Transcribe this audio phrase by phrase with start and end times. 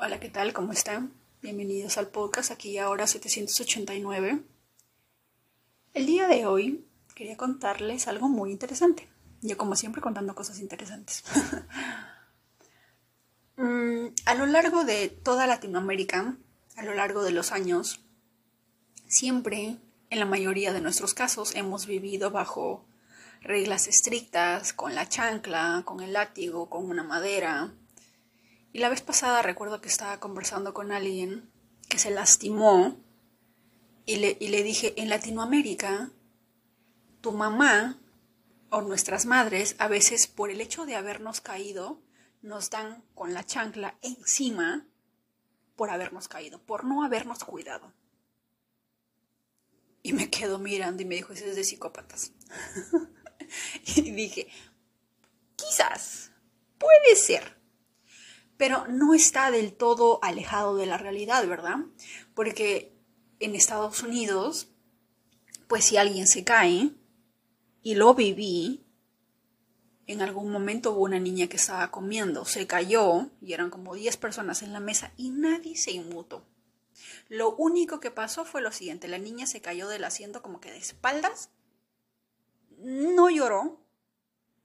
[0.00, 0.52] Hola, ¿qué tal?
[0.52, 1.12] ¿Cómo están?
[1.42, 4.44] Bienvenidos al podcast aquí ahora 789.
[5.92, 9.08] El día de hoy quería contarles algo muy interesante.
[9.42, 11.24] Yo como siempre contando cosas interesantes.
[13.60, 16.36] Mm, a lo largo de toda Latinoamérica,
[16.76, 17.98] a lo largo de los años,
[19.08, 19.78] siempre,
[20.10, 22.86] en la mayoría de nuestros casos, hemos vivido bajo
[23.40, 27.74] reglas estrictas, con la chancla, con el látigo, con una madera,
[28.72, 31.50] y la vez pasada recuerdo que estaba conversando con alguien
[31.88, 32.96] que se lastimó
[34.04, 36.10] y le, y le dije, en Latinoamérica,
[37.20, 37.98] tu mamá
[38.70, 42.00] o nuestras madres a veces por el hecho de habernos caído
[42.42, 44.86] nos dan con la chancla encima
[45.76, 47.92] por habernos caído, por no habernos cuidado.
[50.02, 52.32] Y me quedo mirando y me dijo, eso es de psicópatas.
[53.96, 54.48] y dije,
[55.56, 56.32] quizás,
[56.78, 57.57] puede ser
[58.58, 61.78] pero no está del todo alejado de la realidad, ¿verdad?
[62.34, 62.92] Porque
[63.40, 64.68] en Estados Unidos,
[65.68, 66.90] pues si alguien se cae,
[67.82, 68.84] y lo viví,
[70.06, 74.16] en algún momento hubo una niña que estaba comiendo, se cayó y eran como 10
[74.16, 76.44] personas en la mesa y nadie se inmutó.
[77.28, 80.72] Lo único que pasó fue lo siguiente, la niña se cayó del asiento como que
[80.72, 81.50] de espaldas,
[82.78, 83.80] no lloró,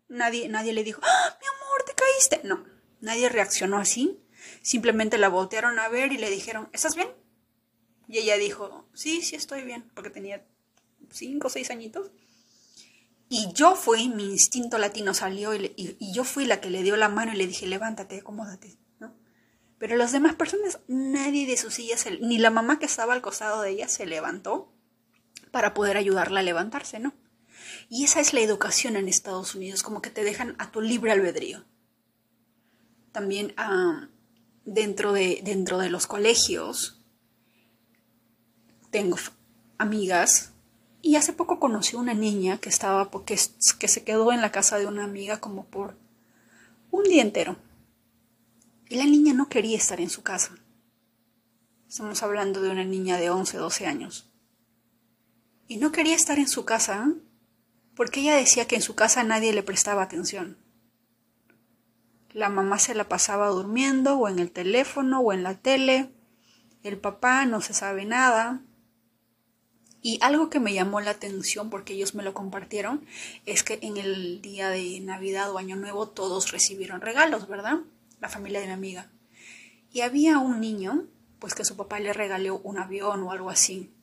[0.08, 2.42] nadie, nadie le dijo, ¡Ah, mi amor, te caíste.
[2.44, 2.73] No,
[3.04, 4.18] Nadie reaccionó así.
[4.62, 7.10] Simplemente la voltearon a ver y le dijeron, ¿estás bien?
[8.08, 10.46] Y ella dijo, sí, sí estoy bien, porque tenía
[11.12, 12.12] cinco o seis añitos.
[13.28, 17.10] Y yo fui, mi instinto latino salió y, yo fui la que le dio la
[17.10, 19.14] mano y le dije, levántate, acomódate, ¿no?
[19.80, 23.62] Pero las demás personas, nadie de sus sillas, ni la mamá que estaba al costado
[23.64, 24.72] de ella se levantó
[25.52, 27.14] para poder ayudarla a levantarse, ¿no?
[27.90, 31.12] Y esa es la educación en Estados Unidos, como que te dejan a tu libre
[31.12, 31.66] albedrío
[33.14, 33.56] también
[34.66, 37.02] dentro, de, dentro de los colegios.
[38.92, 39.18] Tengo
[39.78, 40.52] amigas
[41.02, 43.40] y hace poco conocí una niña que estaba porque
[43.80, 45.96] que se quedó en la casa de una amiga como por
[46.92, 47.56] un día entero.
[48.90, 50.56] Y la niña no quería estar en su casa.
[51.88, 54.32] Estamos hablando de una niña de 11, 12 años.
[55.68, 57.14] Y no quería estar en su casa
[57.96, 60.63] porque ella decía que en su casa nadie le prestaba atención.
[62.34, 66.10] La mamá se la pasaba durmiendo o en el teléfono o en la tele.
[66.82, 68.62] El papá no se sabe nada.
[70.02, 73.06] Y algo que me llamó la atención porque ellos me lo compartieron
[73.46, 77.80] es que en el día de Navidad o Año Nuevo todos recibieron regalos, ¿verdad?
[78.20, 79.12] La familia de mi amiga.
[79.94, 81.06] Y había un niño,
[81.40, 83.94] pues que su papá le regaló un avión o algo así.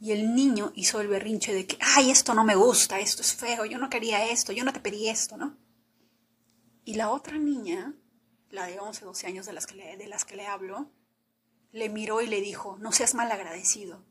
[0.00, 3.34] Y el niño hizo el berrinche de que, ay, esto no me gusta, esto es
[3.34, 5.56] feo, yo no quería esto, yo no te pedí esto, ¿no?
[6.88, 7.92] Y la otra niña,
[8.48, 10.90] la de 11, 12 años de las que le, de las que le hablo,
[11.70, 14.06] le miró y le dijo, no seas mal agradecido.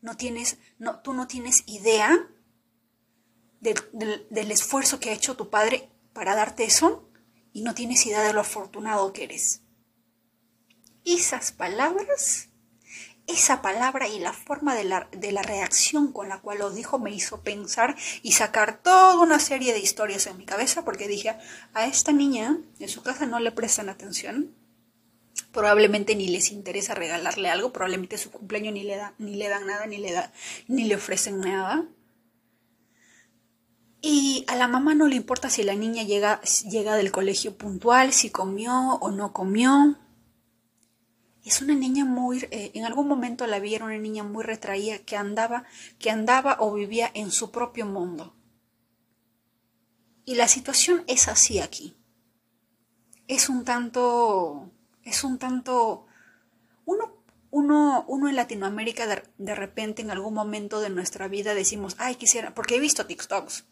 [0.00, 2.28] No tienes, no, tú no tienes idea
[3.60, 7.08] del esfuerzo que ha hecho tu padre para darte eso
[7.52, 9.62] y no tienes idea de lo afortunado que eres.
[11.04, 12.47] Esas palabras
[13.28, 16.98] esa palabra y la forma de la, de la, reacción con la cual lo dijo
[16.98, 21.36] me hizo pensar y sacar toda una serie de historias en mi cabeza porque dije,
[21.74, 24.54] a esta niña en su casa no le prestan atención,
[25.52, 29.66] probablemente ni les interesa regalarle algo, probablemente su cumpleaños ni le, da, ni le dan
[29.66, 30.32] nada, ni le, da,
[30.66, 31.86] ni le ofrecen nada.
[34.00, 36.40] Y a la mamá no le importa si la niña llega,
[36.70, 39.98] llega del colegio puntual, si comió o no comió,
[41.48, 44.98] es una niña muy, eh, en algún momento la vi, era una niña muy retraída
[44.98, 45.64] que andaba,
[45.98, 48.34] que andaba o vivía en su propio mundo.
[50.26, 51.96] Y la situación es así aquí.
[53.28, 54.70] Es un tanto,
[55.04, 56.06] es un tanto,
[56.84, 61.96] uno, uno, uno en Latinoamérica de, de repente en algún momento de nuestra vida decimos,
[61.98, 63.64] ay, quisiera, porque he visto TikToks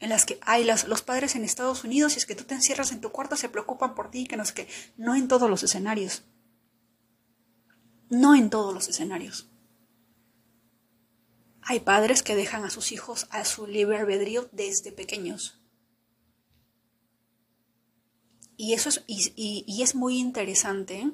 [0.00, 2.54] en las que hay las, los padres en Estados Unidos y es que tú te
[2.54, 5.48] encierras en tu cuarto, se preocupan por ti, que no sé qué, no en todos
[5.48, 6.24] los escenarios
[8.12, 9.48] no en todos los escenarios.
[11.62, 15.58] Hay padres que dejan a sus hijos a su libre albedrío desde pequeños.
[18.58, 21.10] Y eso es, y, es muy interesante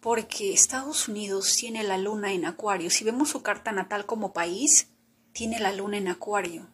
[0.00, 2.90] porque Estados Unidos tiene la luna en acuario.
[2.90, 4.88] Si vemos su carta natal como país,
[5.32, 6.68] tiene la luna en acuario.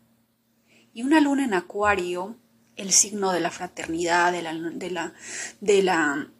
[0.95, 2.39] Y una luna en acuario,
[2.77, 5.13] el signo de la fraternidad, de la, de la,
[5.61, 6.33] de la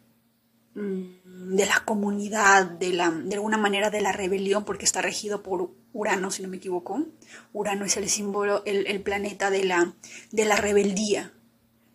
[0.73, 5.71] de la comunidad, de, la, de alguna manera de la rebelión, porque está regido por
[5.93, 7.05] Urano, si no me equivoco.
[7.53, 9.93] Urano es el símbolo, el, planeta de la,
[10.31, 11.33] de la rebeldía,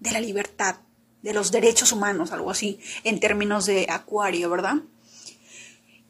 [0.01, 0.77] de la libertad,
[1.23, 4.77] de los derechos humanos, algo así, en términos de acuario, ¿verdad?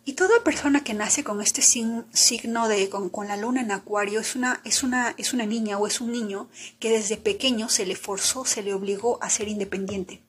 [0.05, 4.37] Y toda persona que nace con este signo de con, la luna en acuario es
[4.37, 6.49] una, es, una, es una niña o es un niño
[6.79, 10.23] que desde pequeño se le forzó, se le obligó a ser independiente.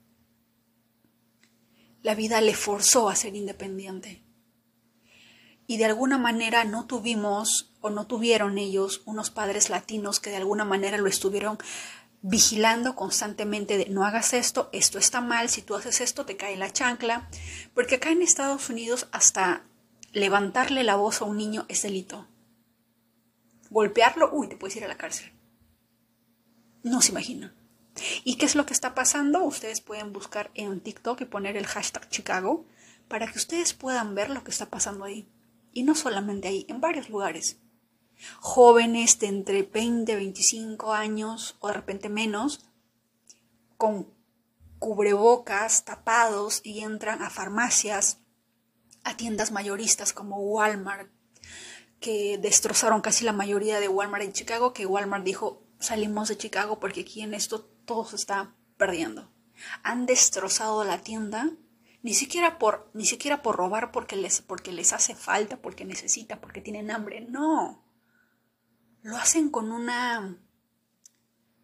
[2.08, 4.24] La vida le forzó a ser independiente.
[5.68, 10.38] Y de alguna manera no tuvimos o no tuvieron ellos unos padres latinos que de
[10.38, 11.58] alguna manera lo estuvieron
[12.22, 16.72] vigilando constantemente no hagas esto, esto está mal, si tú haces esto te cae la
[16.72, 17.28] chancla,
[17.74, 19.66] porque acá en Estados Unidos hasta
[20.14, 22.26] levantarle la voz a un niño es delito.
[23.70, 25.34] Golpearlo, uy, te puedes ir a la cárcel.
[26.84, 27.54] No se imaginan.
[28.24, 29.44] ¿Y qué es lo que está pasando?
[29.44, 32.66] Ustedes pueden buscar en TikTok y poner el hashtag Chicago
[33.08, 35.28] para que ustedes puedan ver lo que está pasando ahí.
[35.74, 37.58] Y no solamente ahí, en varios lugares
[38.40, 42.66] jóvenes de entre 20 y 25 años o de repente menos,
[43.78, 44.12] con
[44.80, 48.20] cubrebocas tapados y entran a farmacias,
[49.04, 51.10] a tiendas mayoristas como Walmart,
[52.00, 56.80] que destrozaron casi la mayoría de Walmart en Chicago, que Walmart dijo salimos de Chicago
[56.80, 59.34] porque aquí en esto todo se está perdiendo.
[59.82, 61.50] Han destrozado la tienda
[62.04, 66.40] ni siquiera por ni siquiera por robar porque les porque les hace falta, porque necesitan,
[66.40, 67.84] porque tienen hambre, no
[69.02, 70.38] lo hacen con una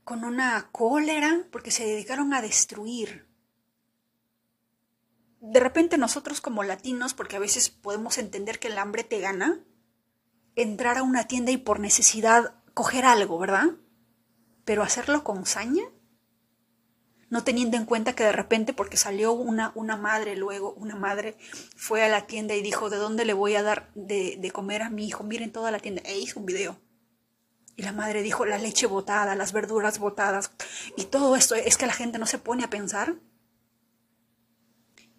[0.03, 3.27] con una cólera porque se dedicaron a destruir.
[5.41, 9.59] De repente nosotros como latinos, porque a veces podemos entender que el hambre te gana,
[10.55, 13.71] entrar a una tienda y por necesidad coger algo, ¿verdad?
[14.63, 15.83] Pero hacerlo con saña,
[17.33, 21.35] no teniendo en cuenta que de repente, porque salió una, una madre luego, una madre
[21.75, 24.83] fue a la tienda y dijo, ¿de dónde le voy a dar de, de comer
[24.83, 25.23] a mi hijo?
[25.23, 26.79] Miren toda la tienda, e hizo un video
[27.75, 30.51] y la madre dijo, la leche botada, las verduras botadas.
[30.95, 33.15] Y todo esto es que la gente no se pone a pensar.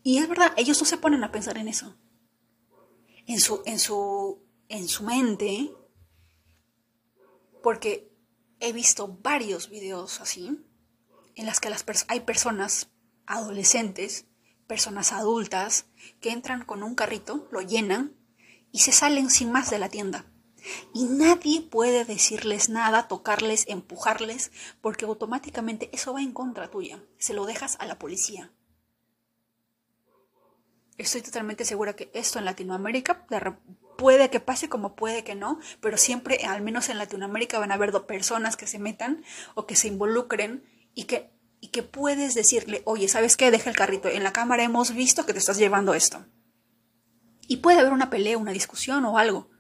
[0.05, 1.97] Y es verdad, ellos no se ponen a pensar en eso.
[3.27, 5.73] En su, en su, en su mente,
[7.61, 8.17] porque
[8.61, 10.65] he visto varios videos así,
[11.37, 12.89] en las que las hay personas
[13.27, 14.27] adolescentes,
[14.67, 15.87] personas adultas,
[16.21, 18.17] que entran con un carrito, lo llenan
[18.73, 20.27] y se salen sin más de la tienda.
[20.95, 24.51] Y nadie puede decirles nada, tocarles, empujarles,
[24.81, 27.03] porque automáticamente eso va en contra tuya.
[27.19, 28.51] Se lo dejas a la policía.
[30.97, 33.27] Estoy totalmente segura que esto en Latinoamérica
[33.99, 37.75] puede que pase como puede que no, pero siempre, al menos en Latinoamérica, van a
[37.75, 41.31] haber personas que se metan o que se involucren y que,
[41.61, 43.51] y que puedes decirle, oye, ¿sabes qué?
[43.51, 44.09] Deja el carrito.
[44.09, 46.25] En la cámara hemos visto que te estás llevando esto.
[47.47, 49.51] Y puede haber una pelea, una discusión o algo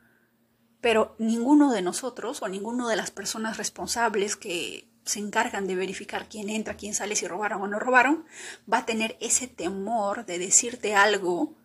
[0.84, 6.28] pero ninguno de nosotros o ninguno de las personas responsables que se encargan de verificar
[6.28, 8.26] quién entra, quién sale, si robaron o no robaron,
[8.70, 11.56] va a tener ese temor de decirte algo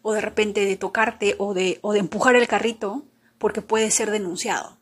[0.00, 3.04] o de repente de tocarte o de, o de empujar el carrito
[3.36, 4.78] porque puede ser denunciado.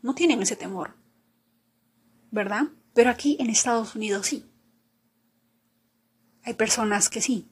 [0.00, 0.94] No tienen ese temor,
[2.30, 2.68] ¿verdad?
[2.98, 4.44] Pero aquí en Estados Unidos sí.
[6.42, 7.46] Hay personas que sí,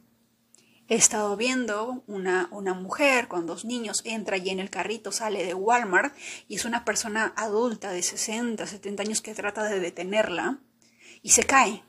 [0.89, 5.45] He estado viendo una, una mujer con dos niños, entra y en el carrito sale
[5.45, 6.17] de Walmart
[6.49, 10.59] y es una persona adulta de 60, 70 años que trata de detenerla
[11.23, 11.85] y se cae.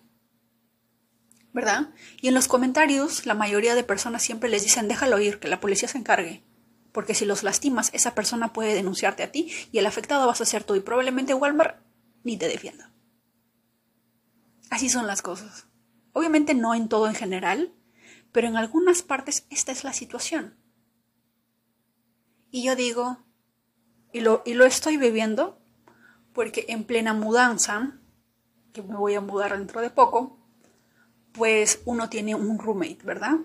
[1.52, 1.90] ¿Verdad?
[2.22, 5.60] Y en los comentarios la mayoría de personas siempre les dicen déjalo ir, que la
[5.60, 6.44] policía se encargue.
[6.92, 10.46] Porque si los lastimas, esa persona puede denunciarte a ti y el afectado vas a
[10.46, 11.82] ser tú y probablemente Walmart
[12.24, 12.94] ni te defienda.
[14.70, 15.68] Así son las cosas.
[16.14, 17.74] Obviamente no en todo en general,
[18.32, 20.58] pero en algunas partes esta es la situación.
[22.52, 23.18] Y yo digo,
[24.14, 25.60] y lo, y lo estoy viviendo,
[26.34, 28.00] porque en plena mudanza,
[28.74, 30.40] que me voy a mudar dentro de poco,
[31.34, 33.38] pues uno tiene un roommate, ¿verdad?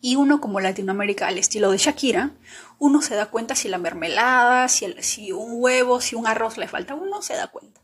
[0.00, 2.32] Y uno como Latinoamérica, al estilo de Shakira,
[2.78, 6.68] uno se da cuenta si la mermelada, si, si un huevo, si un arroz le
[6.68, 7.80] falta, uno se da cuenta.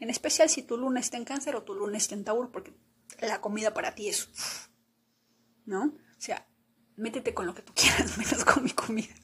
[0.00, 2.72] En especial si tu luna está en cáncer o tu luna está en tauro, porque
[3.20, 4.28] la comida para ti es
[5.66, 5.84] ¿no?
[5.84, 6.46] O sea,
[6.96, 9.14] métete con lo que tú quieras, menos con mi comida,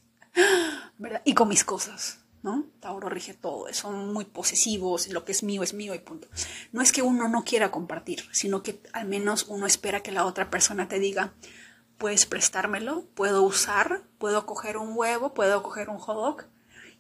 [0.99, 1.23] ¿verdad?
[1.25, 2.67] Y con mis cosas, ¿no?
[2.81, 6.29] Tauro rige todo, son muy posesivos, lo que es mío es mío y punto.
[6.73, 10.27] No es que uno no quiera compartir, sino que al menos uno espera que la
[10.27, 11.33] otra persona te diga,
[11.97, 16.45] puedes prestármelo, puedo usar, puedo coger un huevo, puedo coger un hot dog,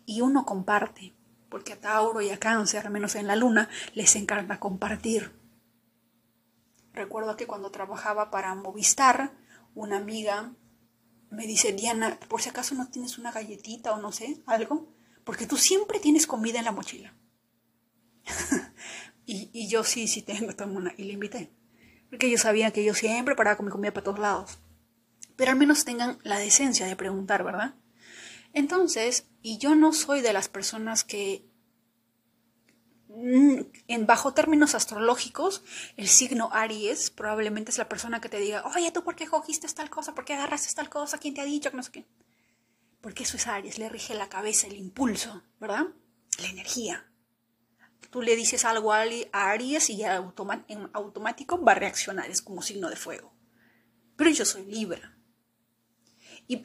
[0.06, 1.14] y uno comparte,
[1.52, 5.32] porque a Tauro y a Cáncer, al menos en la luna, les encanta compartir.
[6.94, 9.32] Recuerdo que cuando trabajaba para Movistar,
[9.74, 10.54] una amiga
[11.28, 14.94] me dice, Diana, por si acaso no tienes una galletita o no sé, algo,
[15.24, 17.14] porque tú siempre tienes comida en la mochila.
[19.24, 21.52] Y, yo sí, sí tengo, tengo una, y le invité.
[22.10, 24.58] Porque yo sabía que yo siempre paraba con mi comida para todos lados.
[25.36, 27.74] Pero al menos tengan la decencia de preguntar, ¿verdad?
[28.52, 31.44] Entonces, y yo no soy de las personas que
[33.08, 35.62] mm, en bajo términos astrológicos,
[35.96, 39.66] el signo Aries probablemente es la persona que te diga, oye, ¿tú por qué cogiste
[39.68, 40.14] tal cosa?
[40.14, 41.18] ¿Por qué agarraste tal cosa?
[41.18, 42.06] ¿Quién te ha dicho no sé qué?
[43.00, 45.86] Porque eso es Aries, le rige la cabeza, el impulso, ¿verdad?
[46.38, 47.06] La energía.
[48.10, 50.16] Tú le dices algo a Aries y ya
[50.68, 53.32] en automático va a reaccionar, es como signo de fuego.
[54.16, 55.11] Pero yo soy Libra.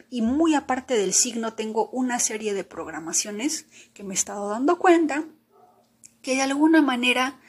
[0.10, 4.78] Y, muy aparte del signo, tengo una serie de programaciones que me he estado dando
[4.80, 5.26] cuenta
[6.22, 7.40] que de alguna manera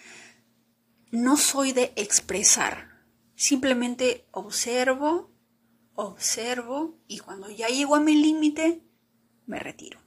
[1.10, 3.02] no soy de expresar.
[3.34, 5.32] Simplemente observo,
[5.94, 8.82] observo y cuando ya llego a mi límite,
[9.46, 10.00] me retiro.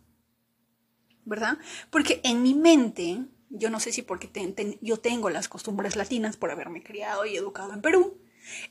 [1.26, 1.58] ¿Verdad?
[1.90, 4.30] Porque en mi mente, yo no sé si porque
[4.82, 8.22] yo tengo las costumbres latinas por haberme criado y educado en Perú,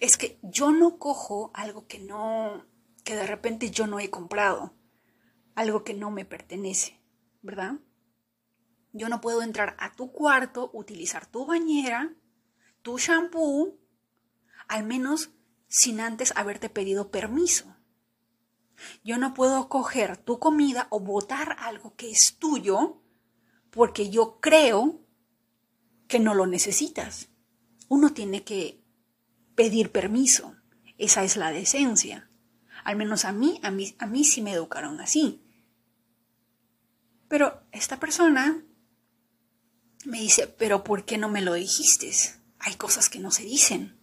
[0.00, 2.66] es que yo no cojo algo que no,
[3.04, 4.74] que de repente yo no he comprado,
[5.54, 7.00] algo que no me pertenece,
[7.42, 7.80] ¿verdad?
[8.92, 12.14] Yo no puedo entrar a tu cuarto, utilizar tu bañera,
[12.82, 13.78] tu shampoo,
[14.68, 15.30] al menos
[15.68, 17.76] sin antes haberte pedido permiso.
[19.04, 23.02] Yo no puedo coger tu comida o botar algo que es tuyo
[23.70, 25.06] porque yo creo
[26.08, 27.28] que no lo necesitas.
[27.88, 28.82] Uno tiene que
[29.54, 30.56] pedir permiso.
[30.98, 32.29] Esa es la decencia.
[32.90, 35.40] Al menos a mí, a mí, a mí sí me educaron así.
[37.28, 38.64] Pero esta persona
[40.04, 42.10] me dice, pero ¿por qué no me lo dijiste?
[42.58, 43.96] Hay cosas que no se dicen.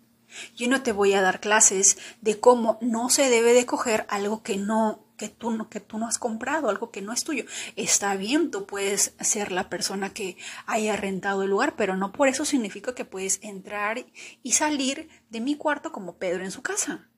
[0.55, 4.41] Yo no te voy a dar clases de cómo no se debe de coger algo
[4.41, 7.43] que no que tú, que tú no has comprado, algo que no es tuyo.
[7.75, 12.29] Está bien, tú puedes ser la persona que haya rentado el lugar, pero no por
[12.29, 14.05] eso significa que puedes entrar
[14.43, 17.09] y salir de mi cuarto como Pedro en su casa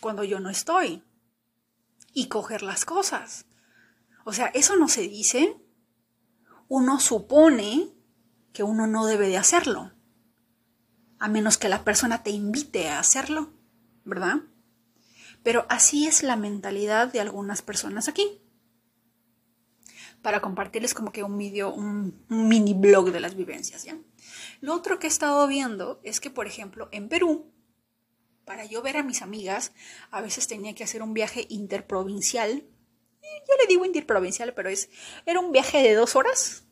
[0.00, 1.02] cuando yo no estoy
[2.12, 3.46] y coger las cosas.
[4.24, 5.56] O sea, eso no se dice.
[6.68, 7.88] Uno supone
[8.52, 9.92] que uno no debe de hacerlo,
[11.18, 13.52] a menos que la persona te invite a hacerlo,
[14.04, 14.40] ¿verdad?
[15.42, 18.42] Pero así es la mentalidad de algunas personas aquí.
[20.22, 23.96] Para compartirles como que un video, un, mini blog de las vivencias, ¿ya?
[24.60, 27.52] Lo otro que he estado viendo es que, por ejemplo, en Perú,
[28.48, 29.72] para yo ver a mis amigas,
[30.10, 32.64] a veces tenía que hacer un viaje interprovincial.
[33.22, 34.88] Yo le digo interprovincial, pero es,
[35.26, 36.64] era un viaje de dos horas.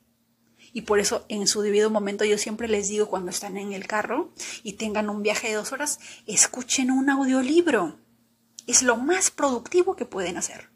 [0.73, 3.87] Y por eso en su debido momento yo siempre les digo cuando están en el
[3.87, 7.99] carro y tengan un viaje de dos horas, escuchen un audiolibro.
[8.67, 10.71] Es lo más productivo que pueden hacer.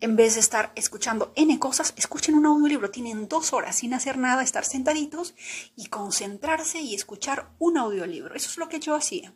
[0.00, 2.90] En vez de estar escuchando N cosas, escuchen un audiolibro.
[2.90, 5.36] Tienen dos horas sin hacer nada, estar sentaditos
[5.76, 8.34] y concentrarse y escuchar un audiolibro.
[8.34, 9.32] Eso es lo que yo hacía.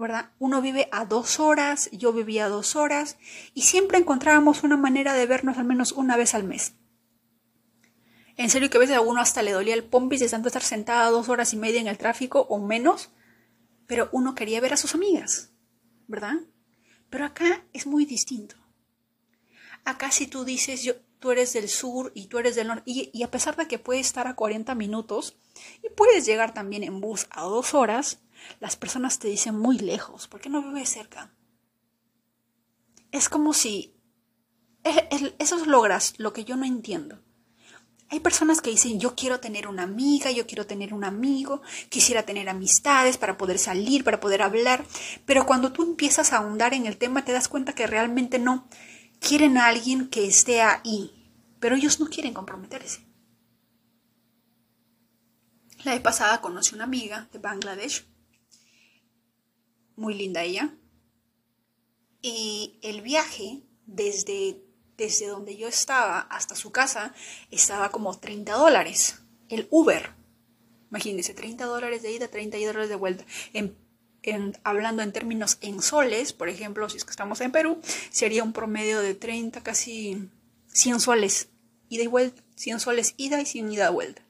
[0.00, 0.30] ¿Verdad?
[0.38, 3.18] Uno vive a dos horas, yo vivía a dos horas
[3.52, 6.72] y siempre encontrábamos una manera de vernos al menos una vez al mes.
[8.36, 10.62] En serio que a veces a uno hasta le dolía el pompis de tanto estar
[10.62, 13.10] sentada dos horas y media en el tráfico o menos,
[13.86, 15.52] pero uno quería ver a sus amigas,
[16.06, 16.36] ¿verdad?
[17.10, 18.56] Pero acá es muy distinto.
[19.84, 23.10] Acá si tú dices, yo, tú eres del sur y tú eres del norte, y,
[23.12, 25.36] y a pesar de que puedes estar a 40 minutos
[25.82, 28.20] y puedes llegar también en bus a dos horas,
[28.58, 31.32] las personas te dicen muy lejos, ¿por qué no vives cerca?
[33.12, 33.94] Es como si...
[35.38, 37.22] Eso es logras lo que yo no entiendo.
[38.08, 42.24] Hay personas que dicen, yo quiero tener una amiga, yo quiero tener un amigo, quisiera
[42.24, 44.84] tener amistades para poder salir, para poder hablar,
[45.26, 48.68] pero cuando tú empiezas a ahondar en el tema te das cuenta que realmente no
[49.20, 51.12] quieren a alguien que esté ahí,
[51.60, 53.06] pero ellos no quieren comprometerse.
[55.84, 58.09] La vez pasada conocí una amiga de Bangladesh
[59.96, 60.74] muy linda ella.
[62.22, 64.62] Y el viaje desde,
[64.96, 67.14] desde donde yo estaba hasta su casa
[67.50, 69.20] estaba como 30 dólares.
[69.48, 70.10] El Uber.
[70.90, 73.24] Imagínense, 30 dólares de ida, 30 dólares de vuelta.
[73.52, 73.76] En,
[74.64, 77.80] hablando en términos en soles, por ejemplo, si es que estamos en Perú,
[78.10, 80.28] sería un promedio de 30, casi
[80.72, 81.48] 100 soles
[81.88, 82.42] ida y vuelta.
[82.56, 84.22] 100 soles ida y 100 ida y vuelta.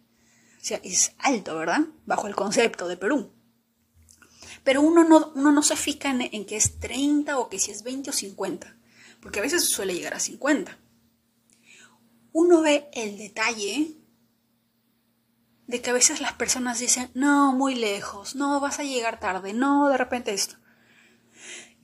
[0.61, 1.81] O sea, es alto, ¿verdad?
[2.07, 3.33] Bajo el concepto de Perú.
[4.65, 7.83] Pero uno no, uno no se fija en, que es 30 o que si es
[7.83, 8.77] 20 o 50,
[9.21, 10.79] porque a veces suele llegar a 50.
[12.33, 13.97] Uno ve el detalle
[15.67, 19.53] de que a veces las personas dicen, no, muy lejos, no, vas a llegar tarde,
[19.53, 20.57] no, de repente esto.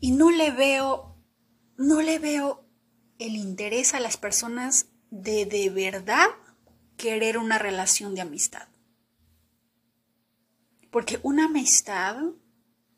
[0.00, 1.16] Y no le veo,
[1.76, 2.64] no le veo
[3.18, 6.28] el interés a las personas de de verdad
[6.96, 8.68] querer una relación de amistad.
[10.90, 12.16] Porque una amistad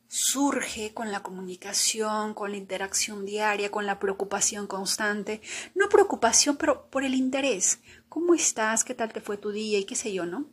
[0.08, 5.42] surge con la comunicación, con la interacción diaria, con la preocupación constante.
[5.74, 7.80] No preocupación, pero por el interés.
[8.08, 8.84] ¿Cómo estás?
[8.84, 9.78] ¿Qué tal te fue tu día?
[9.78, 10.48] Y qué sé yo, ¿no?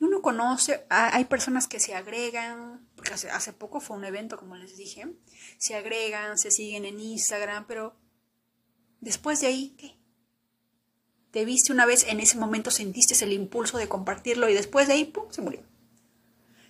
[0.00, 4.38] Y uno conoce, hay personas que se agregan, porque hace, hace poco fue un evento,
[4.38, 5.06] como les dije,
[5.58, 7.96] se agregan, se siguen en Instagram, pero
[9.00, 9.98] después de ahí, ¿qué?
[11.32, 14.94] Te viste una vez, en ese momento sentiste el impulso de compartirlo y después de
[14.94, 15.71] ahí, ¡pum!, se murió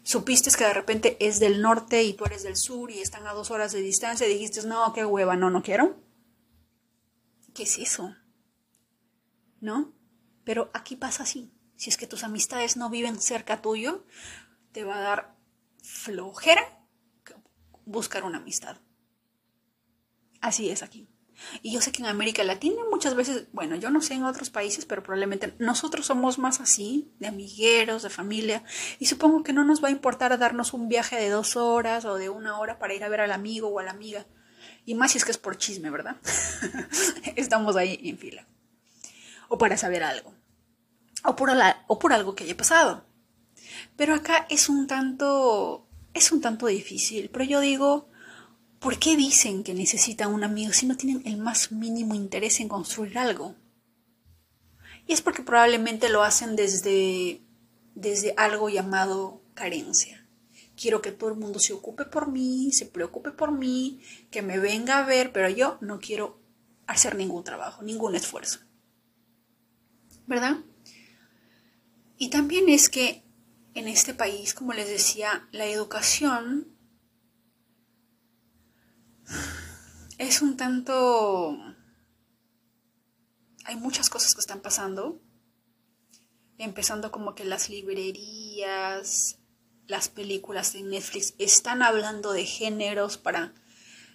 [0.03, 3.33] supiste que de repente es del norte y tú eres del sur y están a
[3.33, 5.97] dos horas de distancia y dijiste, no, qué hueva, no, no quiero.
[7.55, 8.15] ¿Qué es eso?
[9.61, 9.95] ¿No?
[10.45, 11.53] Pero aquí pasa así.
[11.77, 14.05] Si es que tus amistades no viven cerca tuyo,
[14.73, 15.37] te va a dar
[15.83, 16.83] flojera
[17.85, 18.77] buscar una amistad.
[20.41, 21.09] Así es aquí.
[21.63, 24.51] Y yo sé que en América Latina muchas veces, bueno, yo no sé en otros
[24.51, 28.65] países, pero probablemente nosotros somos más así, de amigueros, de familia,
[28.99, 32.17] y supongo que no nos va a importar darnos un viaje de dos horas o
[32.17, 34.27] de una hora para ir a ver al amigo o a la amiga.
[34.85, 36.17] Y más si es que es por chisme, ¿verdad?
[37.37, 38.47] Estamos ahí en fila.
[39.49, 40.35] O para saber algo.
[41.25, 41.51] O por,
[41.87, 43.07] o por algo que haya pasado.
[43.97, 47.31] Pero acá es un tanto, es un tanto difícil.
[47.31, 48.09] Pero yo digo,
[48.83, 52.69] ¿Por qué dicen que necesitan un amigo si no tienen el más mínimo interés en
[52.69, 53.55] construir algo?
[55.07, 57.41] Y es porque probablemente lo hacen desde,
[57.95, 60.27] desde algo llamado carencia.
[60.75, 64.01] Quiero que todo el mundo se ocupe por mí, se preocupe por mí,
[64.33, 66.41] que me venga a ver, pero yo no quiero
[66.89, 68.59] hacer ningún trabajo, ningún esfuerzo.
[70.27, 70.57] ¿Verdad?
[72.19, 73.23] Y también es que
[73.75, 76.72] en este país, como les decía, la educación
[80.19, 81.59] es un tanto...
[83.65, 85.21] Hay muchas cosas que están pasando,
[86.59, 89.39] empezando como que las librerías,
[89.87, 93.53] las películas de Netflix están hablando de géneros para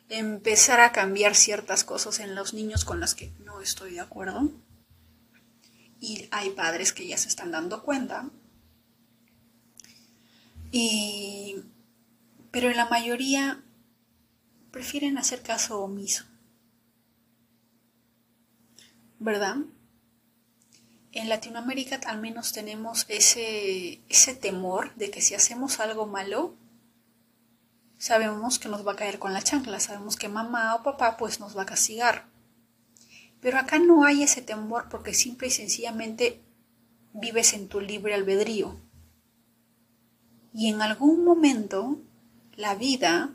[0.10, 4.52] empezar a cambiar ciertas cosas en los niños con las que no estoy de acuerdo.
[6.00, 8.30] Y hay padres que ya se están dando cuenta.
[10.72, 11.56] Y
[12.52, 13.64] pero en la mayoría
[14.78, 16.24] prefieren hacer caso omiso.
[19.18, 19.56] ¿Verdad?
[21.14, 26.54] En Latinoamérica al menos tenemos ese, ese temor de que si hacemos algo malo,
[27.98, 31.40] sabemos que nos va a caer con la chancla, sabemos que mamá o papá pues
[31.40, 32.28] nos va a castigar.
[33.42, 36.40] Pero acá no hay ese temor porque simple y sencillamente
[37.14, 38.80] vives en tu libre albedrío.
[40.54, 42.00] Y en algún momento
[42.56, 43.34] la vida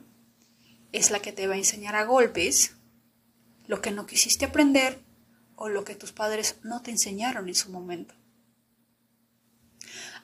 [0.92, 2.76] es la que te va a enseñar a golpes
[3.66, 5.02] lo que no quisiste aprender
[5.57, 8.14] o lo que tus padres no te enseñaron en su momento.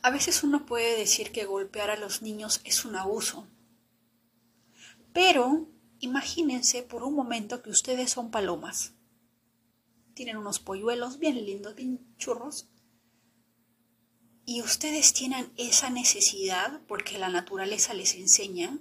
[0.03, 3.47] A veces uno puede decir que golpear a los niños es un abuso,
[5.13, 5.69] pero
[6.01, 8.93] imagínense por un momento que ustedes son palomas.
[10.15, 12.69] Tienen unos polluelos bien lindos, bien churros,
[14.45, 18.79] y ustedes tienen esa necesidad porque la naturaleza les enseña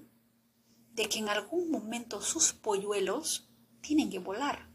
[0.98, 3.48] de que en algún momento sus polluelos
[3.82, 4.68] tienen que volar.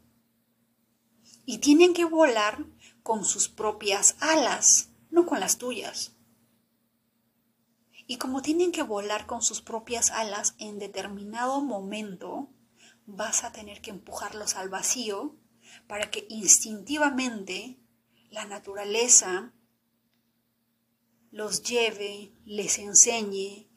[1.45, 2.65] Y tienen que volar
[3.03, 6.13] con sus propias alas, no con las tuyas.
[8.07, 12.49] Y como tienen que volar con sus propias alas, en determinado momento
[13.05, 15.35] vas a tener que empujarlos al vacío
[15.89, 17.81] para que instintivamente
[18.31, 19.53] la naturaleza
[21.33, 23.72] los lleve, les enseñe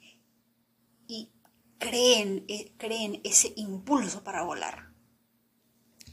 [1.85, 4.91] creen, eh, creen ese impulso para volar.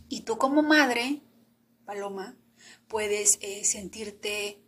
[0.09, 1.23] Y tú como madre,
[1.87, 2.37] Paloma,
[2.89, 4.63] puedes eh, sentirte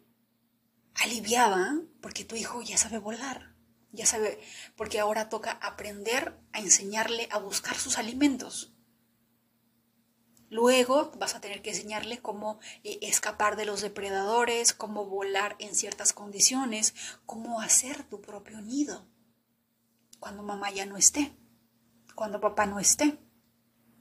[0.95, 3.55] aliviada porque tu hijo ya sabe volar,
[3.93, 4.41] ya sabe,
[4.77, 8.73] porque ahora toca aprender a enseñarle a buscar sus alimentos.
[10.49, 15.75] Luego vas a tener que enseñarle cómo eh, escapar de los depredadores, cómo volar en
[15.75, 16.95] ciertas condiciones,
[17.27, 19.07] cómo hacer tu propio nido
[20.25, 21.37] cuando mamá ya no esté,
[22.15, 23.19] cuando papá no esté,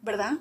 [0.02, 0.38] ¿verdad?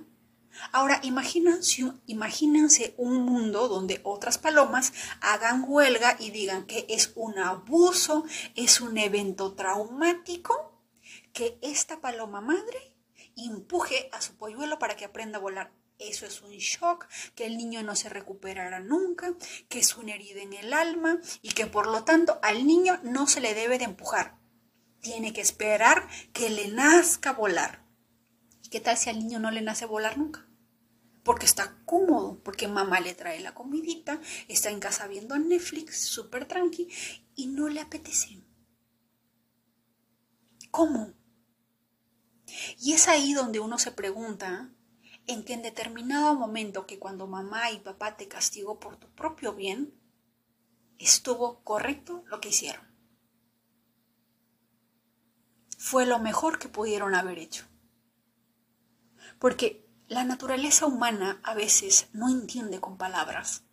[0.71, 7.37] Ahora, imagínense, imagínense un mundo donde otras palomas hagan huelga y digan que es un
[7.37, 10.81] abuso, es un evento traumático,
[11.33, 12.95] que esta paloma madre
[13.37, 15.73] empuje a su polluelo para que aprenda a volar.
[15.99, 19.35] Eso es un shock, que el niño no se recuperará nunca,
[19.68, 23.27] que es una herida en el alma y que por lo tanto al niño no
[23.27, 24.42] se le debe de empujar
[25.03, 27.85] tiene que esperar que le nazca volar.
[28.62, 30.49] ¿Y qué tal si al niño no le nace volar nunca?
[31.23, 36.47] porque está cómodo, porque mamá le trae la comidita, está en casa viendo Netflix, súper
[36.47, 36.88] tranqui,
[37.35, 38.43] y no le apetece.
[40.71, 41.12] ¿Cómo?
[42.81, 44.73] Y es ahí donde uno se pregunta
[45.27, 49.55] en que en determinado momento que cuando mamá y papá te castigó por tu propio
[49.55, 49.95] bien,
[50.99, 52.92] estuvo correcto lo que hicieron.
[55.85, 57.64] Fue lo mejor que pudieron haber hecho.
[59.40, 63.64] Porque la naturaleza humana a veces no entiende con palabras.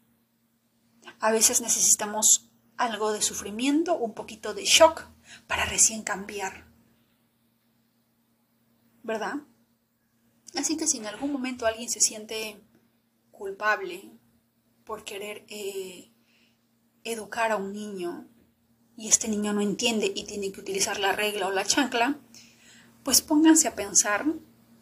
[1.20, 5.08] A veces necesitamos algo de sufrimiento, un poquito de shock
[5.46, 6.66] para recién cambiar.
[9.04, 9.36] ¿Verdad?
[10.56, 12.60] Así que si en algún momento alguien se siente
[13.30, 14.10] culpable
[14.84, 16.12] por querer eh,
[17.04, 18.28] educar a un niño
[19.00, 22.20] y este niño no entiende y tiene que utilizar la regla o la chancla,
[23.02, 24.26] pues pónganse a pensar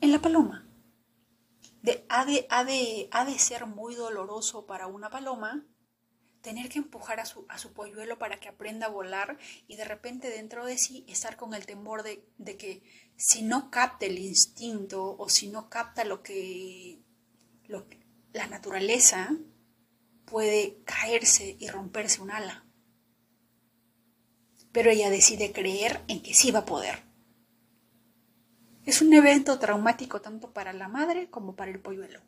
[0.01, 0.67] en la paloma.
[1.83, 5.63] De, ha, de, ha, de, ha, de, ser muy doloroso para una paloma
[6.41, 9.85] tener que empujar a su, a su, polluelo para que aprenda a volar y de
[9.85, 12.81] repente dentro de sí estar con el temor de, de que
[13.17, 17.03] si no capta el instinto o si no capta lo que,
[17.67, 17.85] lo,
[18.33, 19.29] la naturaleza,
[20.25, 22.66] puede caerse y romperse un ala.
[24.71, 27.03] Pero ella decide creer en que sí va a poder.
[28.85, 32.21] Es un evento traumático tanto para la madre como para el polluelo.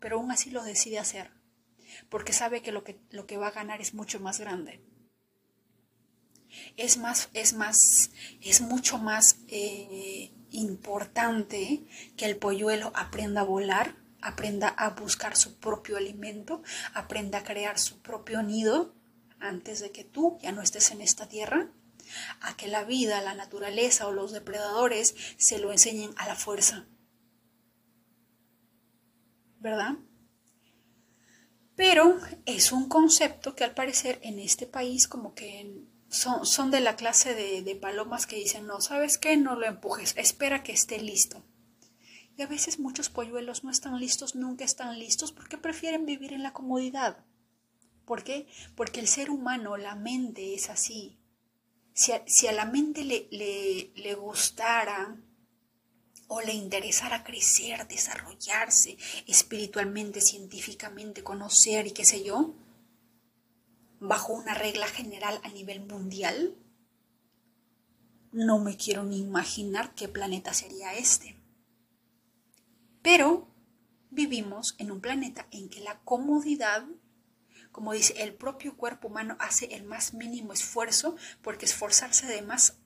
[0.00, 1.30] Pero aún así lo decide hacer,
[2.08, 4.80] porque sabe que lo que, lo que va a ganar es mucho más grande.
[6.76, 11.82] Es más, es más, es mucho más eh, importante
[12.16, 13.94] que el polluelo aprenda a volar
[14.26, 16.62] aprenda a buscar su propio alimento,
[16.94, 18.95] aprenda a crear su propio nido
[19.46, 21.70] antes de que tú ya no estés en esta tierra,
[22.40, 26.86] a que la vida, la naturaleza o los depredadores se lo enseñen a la fuerza.
[29.58, 29.96] ¿Verdad?
[31.74, 36.80] Pero es un concepto que al parecer en este país como que son, son de
[36.80, 39.36] la clase de, de palomas que dicen, no, ¿sabes qué?
[39.36, 41.44] No lo empujes, espera que esté listo.
[42.36, 46.42] Y a veces muchos polluelos no están listos, nunca están listos porque prefieren vivir en
[46.42, 47.24] la comodidad.
[48.06, 48.46] ¿Por qué?
[48.74, 51.18] Porque el ser humano, la mente es así.
[51.92, 55.20] Si a, si a la mente le, le, le gustara
[56.28, 62.54] o le interesara crecer, desarrollarse espiritualmente, científicamente, conocer y qué sé yo,
[64.00, 66.56] bajo una regla general a nivel mundial,
[68.32, 71.36] no me quiero ni imaginar qué planeta sería este.
[73.02, 73.48] Pero
[74.10, 76.84] vivimos en un planeta en que la comodidad,
[77.76, 82.78] como dice, el propio cuerpo humano hace el más mínimo esfuerzo porque esforzarse de más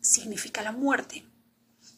[0.00, 1.26] significa la muerte.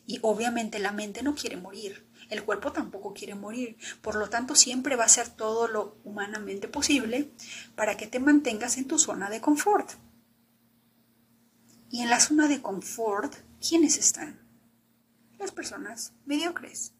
[0.08, 4.56] Y obviamente la mente no quiere morir, el cuerpo tampoco quiere morir, por lo tanto
[4.56, 7.30] siempre va a hacer todo lo humanamente posible
[7.76, 9.92] para que te mantengas en tu zona de confort.
[11.90, 14.40] Y en la zona de confort, ¿quiénes están?
[15.38, 16.92] Las personas mediocres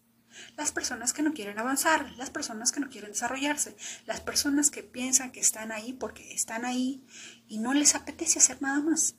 [0.57, 4.83] las personas que no quieren avanzar, las personas que no quieren desarrollarse, las personas que
[4.83, 7.05] piensan que están ahí porque están ahí
[7.47, 9.15] y no les apetece hacer nada más.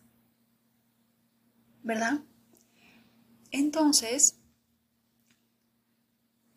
[1.83, 2.21] ¿Verdad?
[3.51, 4.41] Entonces,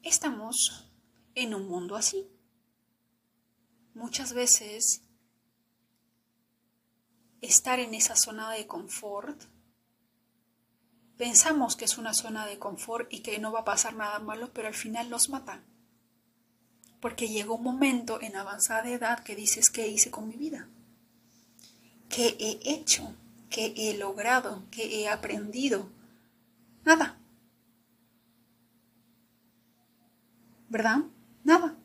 [0.04, 0.92] estamos
[1.36, 2.28] en un mundo así.
[3.94, 5.04] Muchas veces
[7.42, 9.44] estar en esa zona de confort
[11.18, 14.52] Pensamos que es una zona de confort y que no va a pasar nada malo,
[14.54, 15.64] pero al final nos mata.
[17.00, 20.68] Porque llegó un momento en avanzada edad que dices, ¿qué hice con mi vida?
[22.10, 23.16] ¿Qué he hecho?
[23.50, 24.64] ¿Qué he logrado?
[24.70, 25.90] ¿Qué he aprendido?
[26.86, 27.18] Nada.
[30.70, 30.98] ¿Verdad?
[31.44, 31.78] Nada.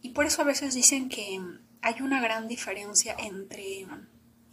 [0.00, 1.40] Y por eso a veces dicen que
[1.82, 3.86] hay una gran diferencia entre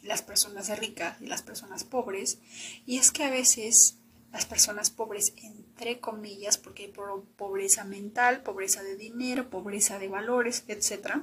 [0.07, 2.39] las personas ricas y las personas pobres,
[2.85, 3.97] y es que a veces
[4.31, 6.93] las personas pobres, entre comillas, porque hay
[7.37, 11.17] pobreza mental, pobreza de dinero, pobreza de valores, etc.,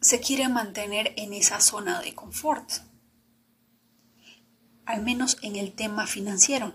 [0.00, 2.70] se quiere mantener en esa zona de confort,
[4.84, 6.72] al menos en el tema financiero.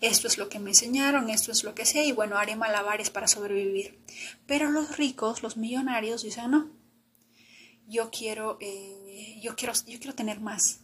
[0.00, 3.10] Esto es lo que me enseñaron, esto es lo que sé y bueno, haré malabares
[3.10, 3.98] para sobrevivir.
[4.46, 6.70] Pero los ricos, los millonarios dicen no,
[7.88, 10.80] yo quiero, eh, yo quiero, yo quiero tener más.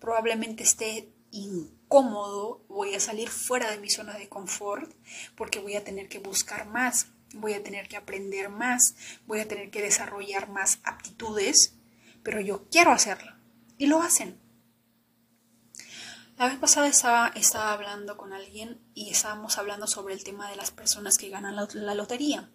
[0.00, 4.92] Probablemente esté incómodo, voy a salir fuera de mi zona de confort
[5.36, 8.96] porque voy a tener que buscar más, voy a tener que aprender más,
[9.26, 11.74] voy a tener que desarrollar más aptitudes,
[12.24, 13.32] pero yo quiero hacerlo.
[13.78, 14.38] Y lo hacen.
[16.36, 20.56] La vez pasada estaba, estaba hablando con alguien y estábamos hablando sobre el tema de
[20.56, 22.50] las personas que ganan la, la lotería.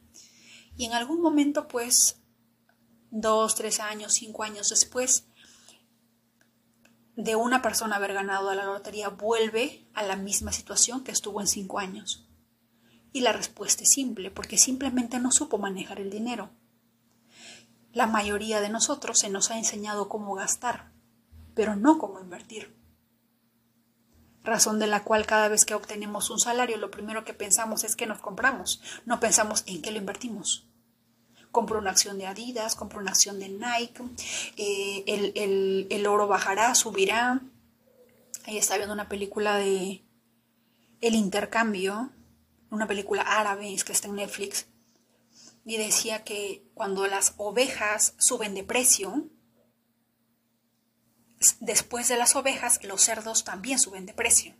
[0.75, 2.17] Y en algún momento, pues,
[3.15, 5.27] dos, tres años, cinco años después
[7.15, 11.47] de una persona haber ganado la lotería, vuelve a la misma situación que estuvo en
[11.47, 12.27] cinco años.
[13.13, 16.49] Y la respuesta es simple, porque simplemente no supo manejar el dinero.
[17.93, 20.91] La mayoría de nosotros se nos ha enseñado cómo gastar,
[21.53, 22.75] pero no cómo invertir.
[24.43, 27.95] Razón de la cual cada vez que obtenemos un salario lo primero que pensamos es
[27.95, 30.67] que nos compramos, no pensamos en qué lo invertimos.
[31.55, 34.03] Compro una acción de Adidas, compro una acción de Nike,
[34.57, 37.41] eh, el, el oro bajará, subirá.
[38.45, 40.03] Ahí está viendo una película de
[40.99, 42.11] El intercambio,
[42.71, 44.65] una película árabe, que está en Netflix,
[45.63, 49.29] y decía que cuando las ovejas suben de precio,
[51.61, 54.53] después de las ovejas, los cerdos también suben de precio.